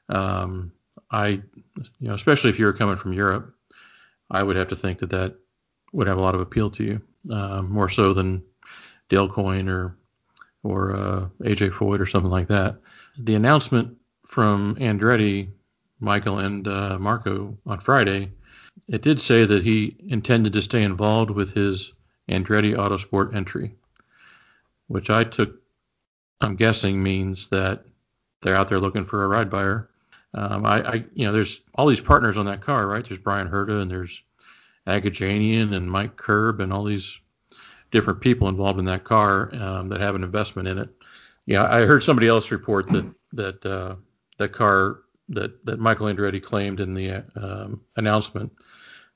um, 0.10 0.71
I, 1.12 1.28
you 1.28 2.08
know, 2.08 2.13
especially 2.13 2.49
if 2.49 2.60
you 2.60 2.65
were 2.65 2.73
coming 2.73 2.97
from 2.97 3.13
Europe, 3.13 3.54
I 4.30 4.41
would 4.41 4.56
have 4.56 4.69
to 4.69 4.75
think 4.75 4.99
that 4.99 5.12
that 5.12 5.36
would 5.91 6.08
have 6.08 6.17
a 6.17 6.21
lot 6.21 6.36
of 6.36 6.41
appeal 6.41 6.71
to 6.71 6.84
you, 6.84 7.01
uh, 7.32 7.62
more 7.62 7.89
so 7.89 8.13
than 8.13 8.43
Dale 9.10 9.30
Coyne 9.30 9.69
or 9.69 9.97
or 10.63 10.95
uh, 10.95 11.28
AJ 11.41 11.71
Foyt 11.71 11.99
or 11.99 12.08
something 12.08 12.32
like 12.32 12.47
that. 12.47 12.78
The 13.19 13.36
announcement 13.36 13.97
from 14.25 14.75
Andretti, 14.78 15.49
Michael, 15.99 16.39
and 16.39 16.67
uh, 16.67 16.97
Marco 16.99 17.56
on 17.67 17.80
Friday, 17.80 18.32
it 18.88 19.04
did 19.04 19.19
say 19.19 19.45
that 19.45 19.63
he 19.63 19.95
intended 20.08 20.54
to 20.54 20.63
stay 20.63 20.82
involved 20.82 21.30
with 21.30 21.54
his 21.54 21.93
Andretti 22.29 22.75
Autosport 22.75 23.35
entry, 23.35 23.75
which 24.88 25.09
I 25.09 25.23
took, 25.23 25.61
I'm 26.41 26.55
guessing 26.55 27.01
means 27.01 27.49
that 27.49 27.85
they're 28.41 28.55
out 28.55 28.67
there 28.67 28.79
looking 28.79 29.05
for 29.05 29.23
a 29.23 29.27
ride 29.27 29.49
buyer. 29.49 29.89
Um, 30.33 30.65
I, 30.65 30.88
I, 30.88 30.93
you 31.13 31.25
know, 31.25 31.31
there's 31.31 31.61
all 31.73 31.88
these 31.88 32.01
partners 32.01 32.38
on 32.38 32.45
that 32.47 32.61
car, 32.61 32.85
right? 32.85 33.05
There's 33.05 33.19
Bryan 33.19 33.47
Herta 33.47 33.81
and 33.81 33.89
there's 33.89 34.23
Agajanian 34.88 35.73
and 35.73 35.89
Mike 35.89 36.15
Curb 36.15 36.59
and 36.59 36.73
all 36.73 36.83
these 36.83 37.19
different 37.91 38.21
people 38.21 38.49
involved 38.49 38.79
in 38.79 38.85
that 38.85 39.03
car 39.03 39.53
um, 39.55 39.89
that 39.89 40.01
have 40.01 40.15
an 40.15 40.23
investment 40.23 40.67
in 40.67 40.77
it. 40.77 40.89
Yeah, 41.45 41.63
I 41.63 41.85
heard 41.85 42.03
somebody 42.03 42.27
else 42.27 42.51
report 42.51 42.89
that 42.89 43.13
that 43.33 43.65
uh, 43.65 43.95
that 44.38 44.51
car 44.51 44.99
that 45.29 45.65
that 45.65 45.79
Michael 45.79 46.07
Andretti 46.07 46.41
claimed 46.41 46.79
in 46.79 46.93
the 46.93 47.23
um, 47.35 47.81
announcement 47.95 48.51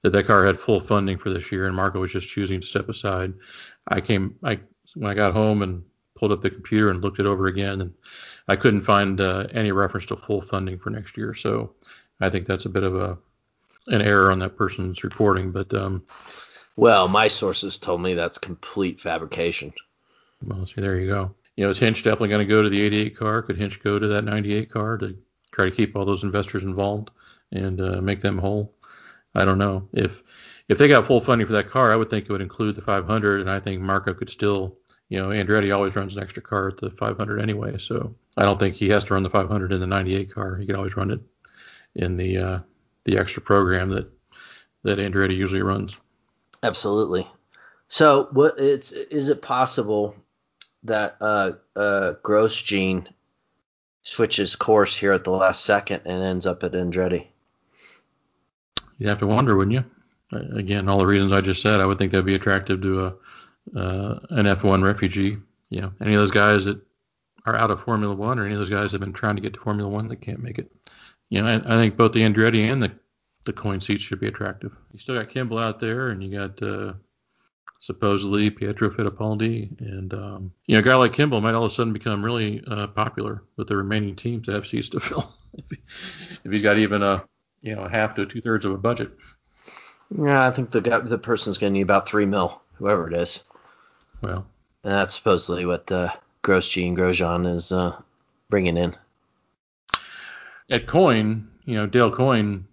that 0.01 0.11
that 0.11 0.25
car 0.25 0.45
had 0.45 0.59
full 0.59 0.79
funding 0.79 1.17
for 1.17 1.29
this 1.29 1.51
year, 1.51 1.67
and 1.67 1.75
Marco 1.75 1.99
was 1.99 2.11
just 2.11 2.29
choosing 2.29 2.61
to 2.61 2.67
step 2.67 2.89
aside. 2.89 3.33
I 3.87 4.01
came, 4.01 4.35
I 4.43 4.59
when 4.95 5.11
I 5.11 5.13
got 5.13 5.33
home 5.33 5.61
and 5.61 5.83
pulled 6.15 6.31
up 6.31 6.41
the 6.41 6.49
computer 6.49 6.89
and 6.89 7.01
looked 7.01 7.19
it 7.19 7.25
over 7.25 7.47
again, 7.47 7.81
and 7.81 7.93
I 8.47 8.55
couldn't 8.55 8.81
find 8.81 9.19
uh, 9.19 9.47
any 9.51 9.71
reference 9.71 10.05
to 10.07 10.15
full 10.15 10.41
funding 10.41 10.79
for 10.79 10.89
next 10.89 11.17
year. 11.17 11.33
So 11.33 11.73
I 12.19 12.29
think 12.29 12.47
that's 12.47 12.65
a 12.65 12.69
bit 12.69 12.83
of 12.83 12.95
a 12.95 13.17
an 13.87 14.01
error 14.01 14.31
on 14.31 14.39
that 14.39 14.55
person's 14.55 15.03
reporting. 15.03 15.51
But 15.51 15.73
um, 15.73 16.03
well, 16.75 17.07
my 17.07 17.27
sources 17.27 17.79
told 17.79 18.01
me 18.01 18.13
that's 18.13 18.37
complete 18.37 18.99
fabrication. 18.99 19.73
Well, 20.45 20.65
see, 20.65 20.81
there 20.81 20.99
you 20.99 21.09
go 21.09 21.35
you 21.59 21.65
know, 21.65 21.71
is 21.71 21.79
Hinch 21.79 22.03
definitely 22.03 22.29
going 22.29 22.47
to 22.47 22.49
go 22.49 22.61
to 22.61 22.69
the 22.69 22.81
88 22.81 23.17
car? 23.17 23.41
Could 23.41 23.57
Hinch 23.57 23.83
go 23.83 23.99
to 23.99 24.07
that 24.07 24.23
98 24.23 24.71
car 24.71 24.97
to 24.97 25.17
try 25.51 25.65
to 25.65 25.71
keep 25.71 25.93
all 25.93 26.05
those 26.05 26.23
investors 26.23 26.63
involved 26.63 27.11
and 27.51 27.81
uh, 27.81 27.99
make 28.01 28.21
them 28.21 28.37
whole? 28.37 28.73
I 29.35 29.45
don't 29.45 29.57
know. 29.57 29.87
If 29.93 30.21
if 30.67 30.77
they 30.77 30.87
got 30.87 31.07
full 31.07 31.21
funding 31.21 31.47
for 31.47 31.53
that 31.53 31.69
car, 31.69 31.91
I 31.91 31.95
would 31.95 32.09
think 32.09 32.25
it 32.25 32.31
would 32.31 32.41
include 32.41 32.75
the 32.75 32.81
500, 32.81 33.41
and 33.41 33.49
I 33.49 33.59
think 33.59 33.81
Marco 33.81 34.13
could 34.13 34.29
still, 34.29 34.77
you 35.09 35.19
know, 35.19 35.29
Andretti 35.29 35.75
always 35.75 35.95
runs 35.95 36.15
an 36.15 36.21
extra 36.21 36.43
car 36.43 36.69
at 36.69 36.77
the 36.77 36.91
500 36.91 37.41
anyway, 37.41 37.77
so 37.77 38.15
I 38.37 38.43
don't 38.43 38.59
think 38.59 38.75
he 38.75 38.89
has 38.89 39.03
to 39.05 39.13
run 39.13 39.23
the 39.23 39.29
500 39.29 39.71
in 39.71 39.79
the 39.79 39.87
98 39.87 40.33
car. 40.33 40.57
He 40.57 40.65
can 40.65 40.75
always 40.75 40.95
run 40.95 41.11
it 41.11 41.19
in 41.95 42.17
the 42.17 42.37
uh, 42.37 42.59
the 43.05 43.17
extra 43.17 43.41
program 43.41 43.89
that 43.89 44.11
that 44.83 44.99
Andretti 44.99 45.35
usually 45.35 45.61
runs. 45.61 45.97
Absolutely. 46.61 47.27
So, 47.87 48.27
what 48.31 48.59
it's 48.59 48.91
is 48.91 49.29
it 49.29 49.41
possible 49.41 50.15
that 50.83 51.17
uh, 51.19 51.51
uh, 51.75 52.13
Grosjean 52.23 53.07
switches 54.01 54.55
course 54.55 54.95
here 54.95 55.13
at 55.13 55.23
the 55.23 55.31
last 55.31 55.63
second 55.63 56.01
and 56.05 56.23
ends 56.23 56.45
up 56.45 56.63
at 56.63 56.71
Andretti. 56.73 57.27
You'd 58.99 59.09
have 59.09 59.19
to 59.19 59.27
wonder, 59.27 59.55
wouldn't 59.55 59.73
you? 59.73 59.85
Again, 60.31 60.87
all 60.87 60.99
the 60.99 61.07
reasons 61.07 61.31
I 61.31 61.41
just 61.41 61.61
said, 61.61 61.79
I 61.79 61.85
would 61.85 61.97
think 61.97 62.11
that'd 62.11 62.25
be 62.25 62.35
attractive 62.35 62.81
to 62.81 63.05
a 63.05 63.15
uh, 63.75 64.19
an 64.29 64.45
F1 64.45 64.83
refugee. 64.83 65.37
You 65.69 65.81
know, 65.81 65.93
any 66.01 66.13
of 66.13 66.19
those 66.19 66.31
guys 66.31 66.65
that 66.65 66.79
are 67.45 67.55
out 67.55 67.71
of 67.71 67.83
Formula 67.83 68.13
One, 68.13 68.37
or 68.37 68.45
any 68.45 68.53
of 68.53 68.59
those 68.59 68.69
guys 68.69 68.91
that 68.91 69.01
have 69.01 69.07
been 69.07 69.13
trying 69.13 69.37
to 69.37 69.41
get 69.41 69.53
to 69.53 69.59
Formula 69.59 69.89
One 69.89 70.07
that 70.09 70.21
can't 70.21 70.43
make 70.43 70.59
it. 70.59 70.71
You 71.29 71.41
know, 71.41 71.47
I, 71.47 71.55
I 71.55 71.81
think 71.81 71.97
both 71.97 72.11
the 72.11 72.21
Andretti 72.21 72.71
and 72.71 72.81
the 72.81 72.91
the 73.45 73.53
Coyne 73.53 73.81
seats 73.81 74.03
should 74.03 74.19
be 74.19 74.27
attractive. 74.27 74.75
You 74.91 74.99
still 74.99 75.15
got 75.15 75.29
Kimball 75.29 75.57
out 75.57 75.79
there, 75.79 76.09
and 76.09 76.23
you 76.23 76.37
got 76.37 76.61
uh, 76.61 76.93
supposedly 77.79 78.49
Pietro 78.49 78.89
Fittipaldi, 78.89 79.79
and 79.79 80.13
um, 80.13 80.51
you 80.67 80.75
know, 80.75 80.79
a 80.79 80.83
guy 80.83 80.95
like 80.95 81.13
Kimball 81.13 81.41
might 81.41 81.55
all 81.55 81.65
of 81.65 81.71
a 81.71 81.73
sudden 81.73 81.93
become 81.93 82.23
really 82.23 82.61
uh, 82.67 82.87
popular 82.87 83.43
with 83.55 83.67
the 83.67 83.77
remaining 83.77 84.15
teams 84.15 84.45
that 84.45 84.55
have 84.55 84.67
seats 84.67 84.89
to 84.89 84.99
fill 84.99 85.33
if 85.57 86.51
he's 86.51 86.63
got 86.63 86.77
even 86.77 87.01
a 87.01 87.23
you 87.61 87.75
know 87.75 87.87
half 87.87 88.15
to 88.15 88.25
two 88.25 88.41
thirds 88.41 88.65
of 88.65 88.73
a 88.73 88.77
budget. 88.77 89.11
Yeah, 90.17 90.47
I 90.47 90.51
think 90.51 90.71
the 90.71 90.81
guy, 90.81 90.99
the 90.99 91.17
person's 91.17 91.57
going 91.57 91.73
to 91.73 91.77
need 91.77 91.83
about 91.83 92.07
three 92.07 92.25
mil, 92.25 92.61
whoever 92.73 93.07
it 93.07 93.19
is. 93.19 93.43
Well, 94.21 94.47
and 94.83 94.93
that's 94.93 95.15
supposedly 95.15 95.65
what 95.65 95.91
uh, 95.91 96.13
Grosjean 96.43 96.97
Grosjean 96.97 97.53
is 97.53 97.71
uh, 97.71 97.95
bringing 98.49 98.77
in. 98.77 98.95
At 100.69 100.87
Coyne, 100.87 101.49
you 101.65 101.75
know, 101.75 101.87
Dale 101.87 102.11
Coyne, 102.11 102.67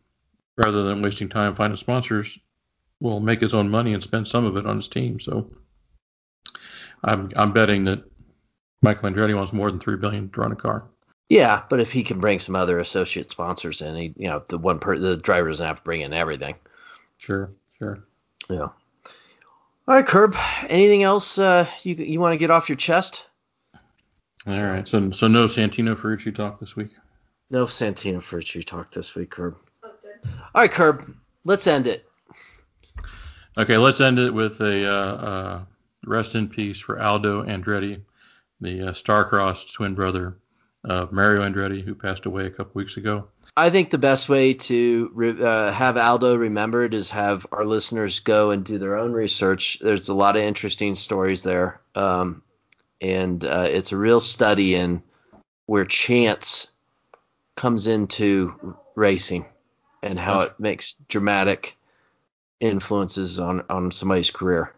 rather 0.57 0.83
than 0.83 1.03
wasting 1.03 1.29
time 1.29 1.55
finding 1.55 1.77
sponsors, 1.77 2.39
will 3.01 3.21
make 3.21 3.41
his 3.41 3.55
own 3.55 3.69
money 3.69 3.93
and 3.93 4.03
spend 4.03 4.29
some 4.29 4.45
of 4.45 4.57
it 4.57 4.67
on 4.67 4.77
his 4.77 4.89
team. 4.89 5.21
So 5.21 5.51
I'm 7.05 7.31
I'm 7.37 7.53
betting 7.53 7.85
that 7.85 8.05
Michael 8.83 9.11
Andretti 9.11 9.35
wants 9.35 9.53
more 9.53 9.71
than 9.71 9.81
three 9.81 9.97
billion 9.97 10.31
to 10.31 10.41
run 10.41 10.53
a 10.53 10.57
car. 10.57 10.85
Yeah, 11.29 11.63
but 11.69 11.81
if 11.81 11.91
he 11.91 12.05
can 12.05 12.21
bring 12.21 12.39
some 12.39 12.55
other 12.55 12.79
associate 12.79 13.31
sponsors 13.31 13.83
in, 13.83 13.97
he 13.97 14.15
you 14.17 14.29
know 14.29 14.43
the 14.49 14.59
one 14.59 14.79
per 14.79 14.99
the 14.99 15.17
driver 15.17 15.49
doesn't 15.49 15.67
have 15.67 15.79
to 15.79 15.83
bring 15.83 16.03
in 16.03 16.13
everything. 16.13 16.55
Sure, 17.17 17.51
sure. 17.79 18.05
Yeah. 18.49 18.69
All 19.89 19.95
right, 19.95 20.07
Curb. 20.07 20.37
Anything 20.69 21.03
else 21.03 21.39
uh, 21.39 21.67
you 21.83 21.95
you 21.95 22.21
want 22.21 22.35
to 22.35 22.39
get 22.39 22.51
off 22.51 22.69
your 22.69 22.77
chest? 22.77 23.27
All 24.47 24.55
so, 24.55 24.67
right. 24.67 24.87
So 24.87 25.11
so 25.11 25.27
no 25.27 25.47
Santino 25.47 25.97
Ferrucci 25.97 26.35
talk 26.35 26.61
this 26.61 26.77
week. 26.77 26.91
No 27.51 27.65
Santino 27.65 28.19
Ferrucci 28.19 28.65
talk 28.65 28.93
this 28.93 29.15
week, 29.15 29.31
Curb. 29.31 29.57
Okay. 29.85 30.31
All 30.55 30.63
right, 30.63 30.71
Curb. 30.71 31.13
Let's 31.45 31.67
end 31.67 31.87
it. 31.87 32.09
Okay, 33.59 33.79
let's 33.79 34.01
end 34.01 34.19
it 34.19 34.35
with 34.35 34.61
a 34.61 34.87
uh, 34.87 35.15
uh, 35.15 35.65
rest 36.05 36.35
in 36.35 36.49
peace 36.49 36.79
for 36.79 37.01
Aldo 37.01 37.45
Andretti, 37.45 38.03
the 38.61 38.89
uh, 38.89 38.93
star-crossed 38.93 39.73
twin 39.73 39.95
brother 39.95 40.37
of 40.85 41.13
Mario 41.13 41.43
Andretti, 41.43 41.83
who 41.83 41.95
passed 41.95 42.27
away 42.27 42.47
a 42.47 42.51
couple 42.51 42.73
weeks 42.75 42.97
ago. 42.97 43.29
I 43.57 43.71
think 43.71 43.91
the 43.91 43.99
best 43.99 44.29
way 44.29 44.55
to 44.55 45.11
re- 45.15 45.43
uh, 45.43 45.73
have 45.73 45.97
Aldo 45.97 46.37
remembered 46.37 46.95
is 46.95 47.11
have 47.11 47.47
our 47.53 47.65
listeners 47.65 48.21
go 48.21 48.51
and 48.51 48.65
do 48.65 48.79
their 48.79 48.97
own 48.97 49.13
research. 49.13 49.79
There's 49.81 50.09
a 50.09 50.15
lot 50.15 50.37
of 50.37 50.43
interesting 50.43 50.95
stories 50.95 51.43
there, 51.43 51.81
um, 51.95 52.43
and 53.01 53.43
uh, 53.45 53.67
it's 53.71 53.93
a 53.93 53.97
real 53.97 54.21
study 54.21 54.75
in 54.75 55.03
where 55.67 55.85
chance 55.85 56.71
comes 57.57 57.87
into 57.87 58.77
racing 58.95 59.47
and 60.03 60.19
how 60.19 60.41
it 60.41 60.61
makes 60.61 60.97
dramatic 61.09 61.77
influences 62.61 63.41
on 63.41 63.65
on 63.71 63.91
somebody's 63.91 64.31
career. 64.31 64.75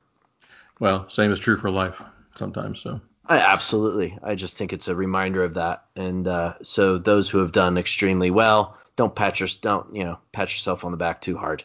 Well, 0.81 1.09
same 1.09 1.33
is 1.33 1.41
true 1.41 1.57
for 1.57 1.71
life 1.71 2.01
sometimes. 2.37 2.81
So 2.81 3.01
I, 3.29 3.39
absolutely, 3.39 4.19
I 4.23 4.35
just 4.35 4.57
think 4.57 4.73
it's 4.73 4.89
a 4.89 4.95
reminder 4.95 5.45
of 5.45 5.55
that. 5.55 5.85
And 5.95 6.27
uh, 6.27 6.55
so 6.63 6.99
those 6.99 7.29
who 7.29 7.39
have 7.39 7.53
done 7.53 7.77
extremely 7.77 8.31
well, 8.31 8.77
don't 8.97 9.15
pat 9.15 9.39
your 9.39 9.49
don't 9.61 9.95
you 9.95 10.05
know 10.05 10.19
pat 10.33 10.53
yourself 10.53 10.85
on 10.85 10.91
the 10.91 10.97
back 10.97 11.21
too 11.21 11.37
hard. 11.37 11.63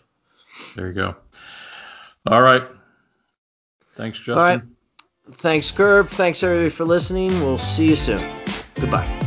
There 0.76 0.88
you 0.88 0.94
go. 0.94 1.16
All 2.28 2.42
right. 2.42 2.64
Thanks, 3.96 4.20
Justin. 4.20 4.38
All 4.38 4.44
right. 4.44 4.62
Thanks, 5.32 5.72
Curb. 5.72 6.10
Thanks 6.10 6.44
everybody 6.44 6.70
for 6.70 6.86
listening. 6.86 7.30
We'll 7.42 7.58
see 7.58 7.90
you 7.90 7.96
soon. 7.96 8.22
Goodbye. 8.76 9.23